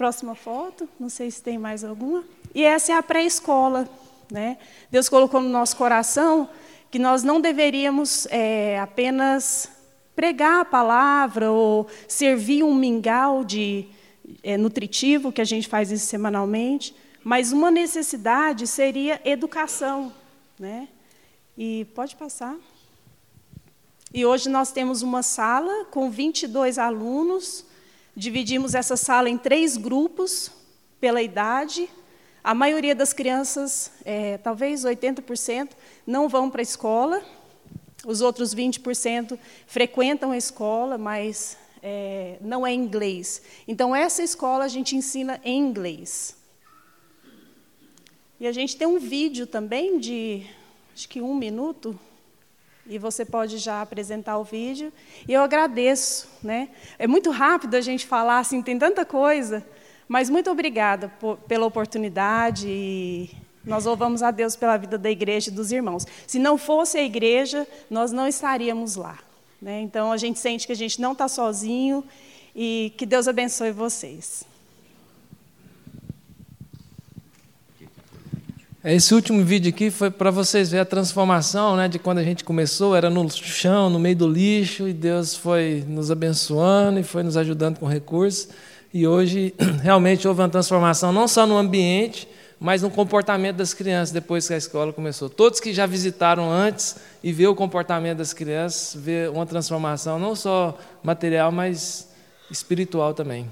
Próxima 0.03 0.35
foto, 0.35 0.89
não 0.99 1.09
sei 1.09 1.31
se 1.31 1.41
tem 1.41 1.57
mais 1.57 1.85
alguma. 1.85 2.25
E 2.53 2.65
essa 2.65 2.91
é 2.91 2.97
a 2.97 3.03
pré-escola. 3.05 3.89
Né? 4.29 4.59
Deus 4.91 5.09
colocou 5.09 5.41
no 5.41 5.49
nosso 5.49 5.77
coração 5.77 6.51
que 6.91 6.99
nós 6.99 7.23
não 7.23 7.41
deveríamos 7.41 8.27
é, 8.29 8.81
apenas 8.81 9.71
pregar 10.17 10.63
a 10.63 10.65
palavra 10.65 11.53
ou 11.53 11.87
servir 12.09 12.65
um 12.65 12.75
mingau 12.75 13.45
de 13.45 13.87
é, 14.43 14.57
nutritivo, 14.57 15.31
que 15.31 15.41
a 15.41 15.45
gente 15.45 15.69
faz 15.69 15.93
isso 15.93 16.07
semanalmente, 16.07 16.97
mas 17.23 17.53
uma 17.53 17.71
necessidade 17.71 18.67
seria 18.67 19.21
educação. 19.25 20.13
Né? 20.59 20.89
E 21.57 21.87
pode 21.95 22.17
passar. 22.17 22.57
E 24.13 24.27
hoje 24.27 24.49
nós 24.49 24.73
temos 24.73 25.01
uma 25.01 25.23
sala 25.23 25.85
com 25.93 26.11
22 26.11 26.77
alunos, 26.77 27.65
dividimos 28.15 28.75
essa 28.75 28.97
sala 28.97 29.29
em 29.29 29.39
três 29.39 29.77
grupos, 29.77 30.51
pela 31.01 31.21
idade. 31.21 31.89
A 32.45 32.55
maioria 32.55 32.95
das 32.95 33.13
crianças, 33.13 33.91
é, 34.05 34.39
talvez 34.39 34.85
80%, 34.85 35.71
não 36.07 36.29
vão 36.29 36.51
para 36.51 36.61
a 36.61 36.63
escola, 36.63 37.23
os 38.05 38.21
outros 38.21 38.55
20% 38.55 39.39
frequentam 39.67 40.33
a 40.33 40.37
escola, 40.37 40.99
mas 40.99 41.57
é, 41.83 42.37
não 42.41 42.67
é 42.67 42.73
inglês. 42.73 43.43
Então, 43.67 43.95
essa 43.95 44.23
escola 44.23 44.65
a 44.65 44.69
gente 44.69 44.97
ensina 44.97 45.41
em 45.45 45.59
inglês. 45.59 46.37
E 48.39 48.47
a 48.47 48.53
gente 48.53 48.77
tem 48.77 48.87
um 48.87 48.99
vídeo 48.99 49.47
também 49.47 49.99
de, 49.99 50.45
acho 50.95 51.09
que 51.09 51.21
um 51.21 51.35
minuto, 51.35 51.99
e 52.87 52.99
você 52.99 53.25
pode 53.25 53.59
já 53.59 53.81
apresentar 53.81 54.39
o 54.39 54.45
vídeo. 54.45 54.93
E 55.29 55.33
eu 55.33 55.43
agradeço. 55.43 56.29
Né? 56.43 56.69
É 56.99 57.07
muito 57.07 57.31
rápido 57.31 57.75
a 57.75 57.81
gente 57.81 58.07
falar, 58.07 58.39
assim, 58.39 58.63
tem 58.63 58.79
tanta 58.79 59.05
coisa, 59.05 59.65
mas 60.09 60.29
muito 60.29 60.51
obrigada 60.51 61.09
por, 61.21 61.37
pela 61.39 61.67
oportunidade 61.67 62.67
e 62.69 63.31
nós 63.65 63.85
louvamos 63.85 64.23
a 64.23 64.31
Deus 64.31 64.57
pela 64.57 64.77
vida 64.77 64.99
da 64.99 65.11
igreja 65.11 65.51
e 65.51 65.53
dos 65.53 65.71
irmãos. 65.71 66.07
Se 66.27 66.39
não 66.39 66.59
fosse 66.59 66.99
a 66.99 67.03
igreja, 67.03 67.67
nós 67.89 68.11
não 68.11 68.27
estaríamos 68.27 68.97
lá. 68.97 69.19
Né? 69.61 69.81
Então 69.81 70.11
a 70.11 70.17
gente 70.17 70.39
sente 70.39 70.67
que 70.67 70.73
a 70.73 70.77
gente 70.77 71.01
não 71.01 71.13
está 71.13 71.29
sozinho 71.29 72.05
e 72.55 72.93
que 72.97 73.07
Deus 73.07 73.29
abençoe 73.29 73.71
vocês. 73.71 74.45
Esse 78.85 79.15
último 79.15 79.45
vídeo 79.45 79.69
aqui 79.69 79.93
foi 79.93 80.11
para 80.11 80.29
vocês 80.33 80.73
verem 80.73 80.83
a 80.83 80.85
transformação 80.85 81.77
né, 81.77 81.87
de 81.87 82.01
quando 82.01 82.19
a 82.19 82.25
gente 82.25 82.43
começou, 82.43 82.97
era 82.97 83.09
no 83.09 83.31
chão, 83.31 83.89
no 83.89 83.97
meio 83.97 84.17
do 84.17 84.27
lixo, 84.27 84.89
e 84.89 84.93
Deus 84.93 85.37
foi 85.37 85.85
nos 85.87 86.11
abençoando 86.11 86.99
e 86.99 87.05
foi 87.05 87.23
nos 87.23 87.37
ajudando 87.37 87.79
com 87.79 87.87
recursos. 87.87 88.49
E 88.93 89.07
hoje 89.07 89.55
realmente 89.85 90.27
houve 90.27 90.41
uma 90.41 90.49
transformação, 90.49 91.13
não 91.13 91.29
só 91.29 91.47
no 91.47 91.57
ambiente, 91.57 92.27
mas 92.59 92.83
no 92.83 92.91
comportamento 92.91 93.55
das 93.55 93.73
crianças 93.73 94.11
depois 94.11 94.49
que 94.49 94.55
a 94.55 94.57
escola 94.57 94.93
começou. 94.93 95.31
Todos 95.31 95.61
que 95.61 95.73
já 95.73 95.87
visitaram 95.87 96.51
antes 96.51 96.97
e 97.23 97.33
vê 97.33 97.47
o 97.47 97.55
comportamento 97.55 98.19
das 98.19 98.33
crianças, 98.33 99.01
vê 99.01 99.29
uma 99.29 99.47
transformação 99.47 100.19
não 100.19 100.35
só 100.35 100.77
material, 101.05 101.53
mas 101.53 102.09
espiritual 102.51 103.15
também. 103.15 103.49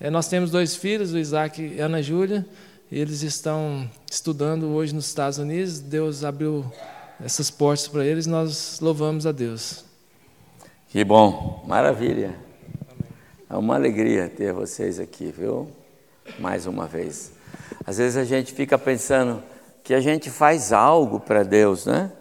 É, 0.00 0.10
nós 0.10 0.26
temos 0.26 0.50
dois 0.50 0.74
filhos, 0.74 1.12
o 1.12 1.18
Isaac 1.18 1.62
e 1.62 1.80
a 1.80 1.86
Ana 1.86 2.02
Júlia. 2.02 2.44
Eles 2.92 3.22
estão 3.22 3.90
estudando 4.10 4.68
hoje 4.68 4.94
nos 4.94 5.06
Estados 5.06 5.38
Unidos. 5.38 5.80
Deus 5.80 6.22
abriu 6.22 6.64
essas 7.18 7.50
portas 7.50 7.88
para 7.88 8.04
eles. 8.04 8.26
Nós 8.26 8.78
louvamos 8.78 9.26
a 9.26 9.32
Deus. 9.32 9.84
Que 10.88 11.02
bom, 11.02 11.64
maravilha. 11.66 12.38
É 13.48 13.56
uma 13.56 13.74
alegria 13.74 14.28
ter 14.28 14.52
vocês 14.52 15.00
aqui, 15.00 15.32
viu? 15.36 15.68
Mais 16.38 16.66
uma 16.66 16.86
vez. 16.86 17.32
Às 17.86 17.96
vezes 17.96 18.18
a 18.18 18.24
gente 18.24 18.52
fica 18.52 18.78
pensando 18.78 19.42
que 19.82 19.94
a 19.94 20.00
gente 20.00 20.30
faz 20.30 20.72
algo 20.72 21.18
para 21.18 21.42
Deus, 21.42 21.86
né? 21.86 22.12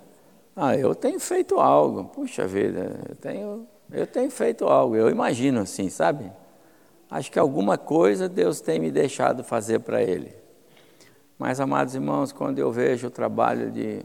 Ah, 0.55 0.75
eu 0.77 0.95
tenho 0.95 1.19
feito 1.19 1.59
algo. 1.59 2.05
Puxa 2.05 2.47
vida, 2.47 2.99
eu 3.09 3.15
tenho, 3.15 3.67
eu 3.91 4.07
tenho 4.07 4.31
feito 4.31 4.65
algo. 4.65 4.95
Eu 4.95 5.09
imagino 5.09 5.59
assim, 5.59 5.89
sabe? 5.89 6.31
Acho 7.11 7.29
que 7.29 7.37
alguma 7.37 7.77
coisa 7.77 8.29
Deus 8.29 8.61
tem 8.61 8.79
me 8.79 8.89
deixado 8.89 9.43
fazer 9.43 9.79
para 9.79 10.01
Ele. 10.01 10.42
Mas, 11.43 11.59
amados 11.59 11.93
irmãos, 11.93 12.31
quando 12.31 12.59
eu 12.59 12.71
vejo 12.71 13.07
o 13.07 13.11
trabalho 13.11 13.69
de 13.69 14.01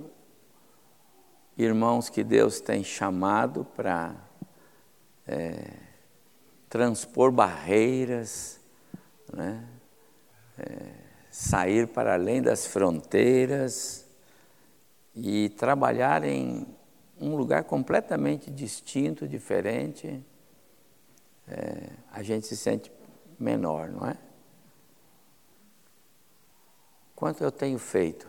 irmãos 1.57 2.09
que 2.09 2.24
Deus 2.24 2.61
tem 2.61 2.83
chamado 2.83 3.64
para 3.77 4.12
é, 5.24 5.70
transpor 6.68 7.31
barreiras, 7.31 8.59
né? 9.33 9.64
é, 10.59 10.90
sair 11.31 11.87
para 11.87 12.14
além 12.14 12.42
das 12.42 12.66
fronteiras 12.66 14.05
e 15.14 15.51
trabalhar 15.51 16.24
em 16.24 16.66
um 17.20 17.37
lugar 17.37 17.62
completamente 17.62 18.51
distinto, 18.51 19.29
diferente, 19.29 20.20
é, 21.46 21.88
a 22.11 22.20
gente 22.20 22.48
se 22.48 22.57
sente 22.57 22.90
menor, 23.38 23.90
não 23.90 24.09
é? 24.09 24.27
Quanto 27.18 27.42
eu 27.42 27.50
tenho 27.50 27.81
feito? 27.81 28.28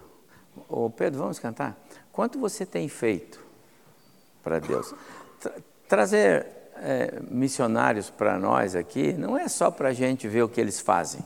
Ô 0.67 0.89
Pedro, 0.89 1.19
vamos 1.19 1.37
cantar? 1.37 1.77
Quanto 2.11 2.39
você 2.39 2.65
tem 2.65 2.89
feito 2.89 3.39
para 4.41 4.57
Deus? 4.57 4.95
Tra 5.39 5.53
trazer 5.87 6.47
é, 6.75 7.19
missionários 7.29 8.09
para 8.09 8.39
nós 8.39 8.75
aqui 8.75 9.13
não 9.13 9.37
é 9.37 9.47
só 9.47 9.69
para 9.69 9.89
a 9.89 9.93
gente 9.93 10.27
ver 10.27 10.41
o 10.41 10.49
que 10.49 10.59
eles 10.59 10.79
fazem. 10.79 11.23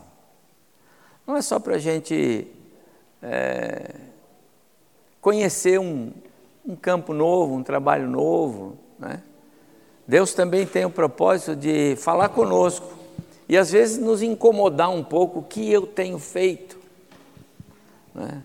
Não 1.26 1.38
é 1.38 1.42
só 1.42 1.58
para 1.58 1.76
a 1.76 1.78
gente 1.78 2.52
é, 3.22 3.96
conhecer 5.22 5.80
um, 5.80 6.12
um 6.66 6.76
campo 6.76 7.14
novo, 7.14 7.56
um 7.56 7.64
trabalho 7.64 8.10
novo. 8.10 8.78
Né? 9.00 9.24
Deus 10.06 10.34
também 10.34 10.66
tem 10.66 10.84
o 10.84 10.90
propósito 10.90 11.56
de 11.56 11.96
falar 11.96 12.28
conosco 12.28 12.92
e 13.48 13.58
às 13.58 13.72
vezes 13.72 13.98
nos 13.98 14.22
incomodar 14.22 14.90
um 14.90 15.02
pouco 15.02 15.40
o 15.40 15.44
que 15.44 15.72
eu 15.72 15.88
tenho 15.88 16.20
feito. 16.20 16.83
Né? 18.14 18.44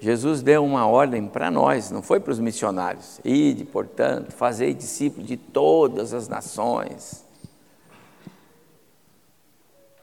Jesus 0.00 0.42
deu 0.42 0.64
uma 0.64 0.86
ordem 0.86 1.26
para 1.26 1.50
nós, 1.50 1.90
não 1.90 2.02
foi 2.02 2.20
para 2.20 2.32
os 2.32 2.38
missionários. 2.38 3.20
Ide, 3.24 3.64
portanto, 3.64 4.30
fazei 4.32 4.72
discípulos 4.72 5.26
de 5.26 5.36
todas 5.36 6.14
as 6.14 6.28
nações. 6.28 7.26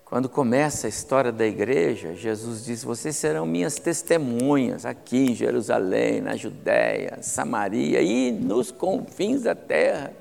Quando 0.03 0.29
começa 0.29 0.85
a 0.85 0.89
história 0.89 1.31
da 1.31 1.45
igreja, 1.45 2.13
Jesus 2.13 2.63
diz: 2.63 2.83
Vocês 2.83 3.15
serão 3.15 3.45
minhas 3.45 3.75
testemunhas 3.75 4.85
aqui 4.85 5.31
em 5.31 5.35
Jerusalém, 5.35 6.21
na 6.21 6.35
Judéia, 6.35 7.19
Samaria 7.21 8.01
e 8.01 8.31
nos 8.31 8.71
confins 8.71 9.43
da 9.43 9.55
terra. 9.55 10.13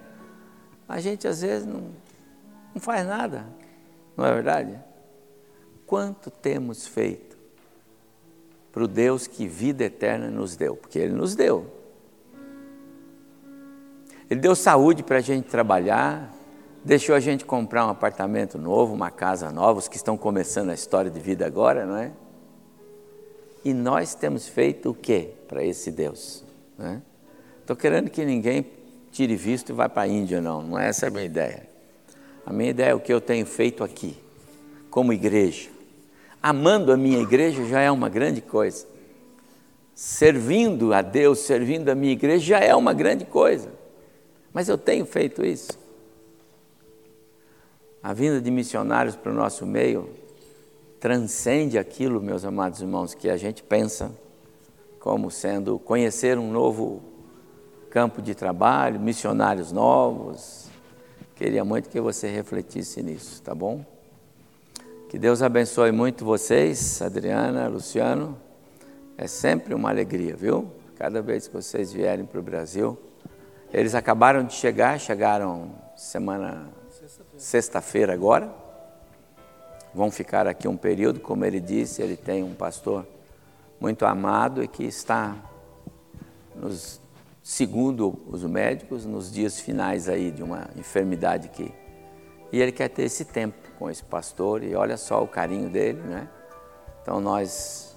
A 0.88 1.00
gente 1.00 1.28
às 1.28 1.42
vezes 1.42 1.66
não, 1.66 1.82
não 2.74 2.80
faz 2.80 3.06
nada, 3.06 3.44
não 4.16 4.24
é 4.24 4.32
verdade? 4.32 4.78
Quanto 5.86 6.30
temos 6.30 6.86
feito? 6.86 7.33
Para 8.74 8.82
o 8.82 8.88
Deus 8.88 9.28
que 9.28 9.46
vida 9.46 9.84
eterna 9.84 10.28
nos 10.28 10.56
deu, 10.56 10.74
porque 10.74 10.98
Ele 10.98 11.12
nos 11.12 11.36
deu. 11.36 11.64
Ele 14.28 14.40
deu 14.40 14.56
saúde 14.56 15.04
para 15.04 15.18
a 15.18 15.20
gente 15.20 15.46
trabalhar, 15.46 16.34
deixou 16.84 17.14
a 17.14 17.20
gente 17.20 17.44
comprar 17.44 17.86
um 17.86 17.90
apartamento 17.90 18.58
novo, 18.58 18.92
uma 18.92 19.12
casa 19.12 19.48
nova, 19.52 19.78
os 19.78 19.86
que 19.86 19.94
estão 19.94 20.16
começando 20.16 20.70
a 20.70 20.74
história 20.74 21.08
de 21.08 21.20
vida 21.20 21.46
agora, 21.46 21.86
não 21.86 21.96
é? 21.96 22.10
E 23.64 23.72
nós 23.72 24.16
temos 24.16 24.48
feito 24.48 24.90
o 24.90 24.94
que 24.94 25.30
para 25.46 25.62
esse 25.62 25.92
Deus? 25.92 26.42
Estou 27.60 27.76
é? 27.76 27.78
querendo 27.78 28.10
que 28.10 28.24
ninguém 28.24 28.66
tire 29.12 29.36
visto 29.36 29.70
e 29.70 29.72
vá 29.72 29.88
para 29.88 30.02
a 30.02 30.08
Índia, 30.08 30.40
não, 30.40 30.62
não 30.62 30.76
é 30.76 30.88
essa 30.88 31.06
a 31.06 31.10
minha 31.10 31.24
ideia. 31.24 31.68
A 32.44 32.52
minha 32.52 32.70
ideia 32.70 32.90
é 32.90 32.94
o 32.94 32.98
que 32.98 33.12
eu 33.12 33.20
tenho 33.20 33.46
feito 33.46 33.84
aqui, 33.84 34.18
como 34.90 35.12
igreja 35.12 35.73
amando 36.44 36.92
a 36.92 36.96
minha 36.98 37.20
igreja 37.20 37.64
já 37.64 37.80
é 37.80 37.90
uma 37.90 38.10
grande 38.10 38.42
coisa. 38.42 38.86
Servindo 39.94 40.92
a 40.92 41.00
Deus, 41.00 41.38
servindo 41.38 41.88
a 41.88 41.94
minha 41.94 42.12
igreja 42.12 42.44
já 42.44 42.60
é 42.60 42.74
uma 42.74 42.92
grande 42.92 43.24
coisa. 43.24 43.72
Mas 44.52 44.68
eu 44.68 44.76
tenho 44.76 45.06
feito 45.06 45.42
isso. 45.42 45.72
A 48.02 48.12
vinda 48.12 48.42
de 48.42 48.50
missionários 48.50 49.16
para 49.16 49.32
o 49.32 49.34
nosso 49.34 49.64
meio 49.64 50.10
transcende 51.00 51.78
aquilo, 51.78 52.20
meus 52.20 52.44
amados 52.44 52.82
irmãos, 52.82 53.14
que 53.14 53.30
a 53.30 53.38
gente 53.38 53.62
pensa 53.62 54.14
como 55.00 55.30
sendo 55.30 55.78
conhecer 55.78 56.36
um 56.36 56.52
novo 56.52 57.02
campo 57.88 58.20
de 58.20 58.34
trabalho, 58.34 59.00
missionários 59.00 59.72
novos. 59.72 60.68
Queria 61.36 61.64
muito 61.64 61.88
que 61.88 62.02
você 62.02 62.28
refletisse 62.28 63.02
nisso, 63.02 63.40
tá 63.40 63.54
bom? 63.54 63.93
Que 65.14 65.18
Deus 65.20 65.42
abençoe 65.42 65.92
muito 65.92 66.24
vocês, 66.24 67.00
Adriana, 67.00 67.68
Luciano. 67.68 68.36
É 69.16 69.28
sempre 69.28 69.72
uma 69.72 69.88
alegria, 69.88 70.34
viu? 70.34 70.72
Cada 70.96 71.22
vez 71.22 71.46
que 71.46 71.54
vocês 71.54 71.92
vierem 71.92 72.24
para 72.24 72.40
o 72.40 72.42
Brasil. 72.42 72.98
Eles 73.72 73.94
acabaram 73.94 74.42
de 74.42 74.54
chegar, 74.54 74.98
chegaram 74.98 75.70
semana 75.94 76.66
sexta-feira 77.36 78.12
agora. 78.12 78.52
vão 79.94 80.10
ficar 80.10 80.48
aqui 80.48 80.66
um 80.66 80.76
período, 80.76 81.20
como 81.20 81.44
ele 81.44 81.60
disse, 81.60 82.02
ele 82.02 82.16
tem 82.16 82.42
um 82.42 82.52
pastor 82.52 83.06
muito 83.78 84.04
amado 84.04 84.64
e 84.64 84.66
que 84.66 84.82
está 84.82 85.36
nos, 86.56 87.00
segundo 87.40 88.18
os 88.26 88.42
médicos, 88.42 89.06
nos 89.06 89.32
dias 89.32 89.60
finais 89.60 90.08
aí 90.08 90.32
de 90.32 90.42
uma 90.42 90.68
enfermidade 90.76 91.50
que 91.50 91.72
e 92.52 92.60
ele 92.60 92.72
quer 92.72 92.88
ter 92.88 93.04
esse 93.04 93.24
tempo 93.24 93.63
com 93.84 93.90
esse 93.90 94.02
pastor 94.02 94.64
e 94.64 94.74
olha 94.74 94.96
só 94.96 95.22
o 95.22 95.28
carinho 95.28 95.68
dele, 95.68 96.00
né? 96.00 96.26
Então 97.02 97.20
nós 97.20 97.94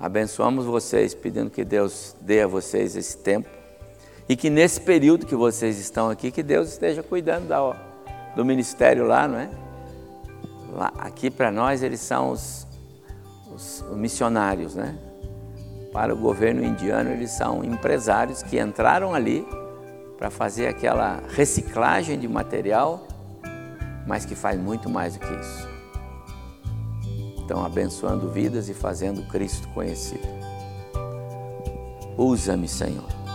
abençoamos 0.00 0.64
vocês, 0.64 1.14
pedindo 1.14 1.48
que 1.48 1.64
Deus 1.64 2.16
dê 2.20 2.42
a 2.42 2.46
vocês 2.48 2.96
esse 2.96 3.16
tempo 3.18 3.48
e 4.28 4.34
que 4.34 4.50
nesse 4.50 4.80
período 4.80 5.24
que 5.24 5.36
vocês 5.36 5.78
estão 5.78 6.10
aqui, 6.10 6.32
que 6.32 6.42
Deus 6.42 6.70
esteja 6.70 7.04
cuidando 7.04 7.46
da, 7.46 7.72
do 8.34 8.44
ministério 8.44 9.06
lá, 9.06 9.28
não 9.28 9.38
é? 9.38 9.48
Lá, 10.72 10.92
aqui 10.98 11.30
para 11.30 11.52
nós 11.52 11.84
eles 11.84 12.00
são 12.00 12.32
os, 12.32 12.66
os 13.54 13.84
missionários, 13.92 14.74
né? 14.74 14.98
Para 15.92 16.12
o 16.12 16.16
governo 16.16 16.64
indiano 16.64 17.10
eles 17.10 17.30
são 17.30 17.62
empresários 17.62 18.42
que 18.42 18.58
entraram 18.58 19.14
ali 19.14 19.46
para 20.18 20.30
fazer 20.30 20.66
aquela 20.66 21.22
reciclagem 21.28 22.18
de 22.18 22.26
material, 22.26 23.06
mas 24.06 24.24
que 24.24 24.34
faz 24.34 24.60
muito 24.60 24.88
mais 24.88 25.14
do 25.14 25.20
que 25.20 25.34
isso. 25.34 25.68
Então, 27.38 27.64
abençoando 27.64 28.30
vidas 28.30 28.68
e 28.68 28.74
fazendo 28.74 29.26
Cristo 29.28 29.68
conhecido. 29.68 30.26
Usa-me, 32.16 32.66
Senhor 32.66 33.25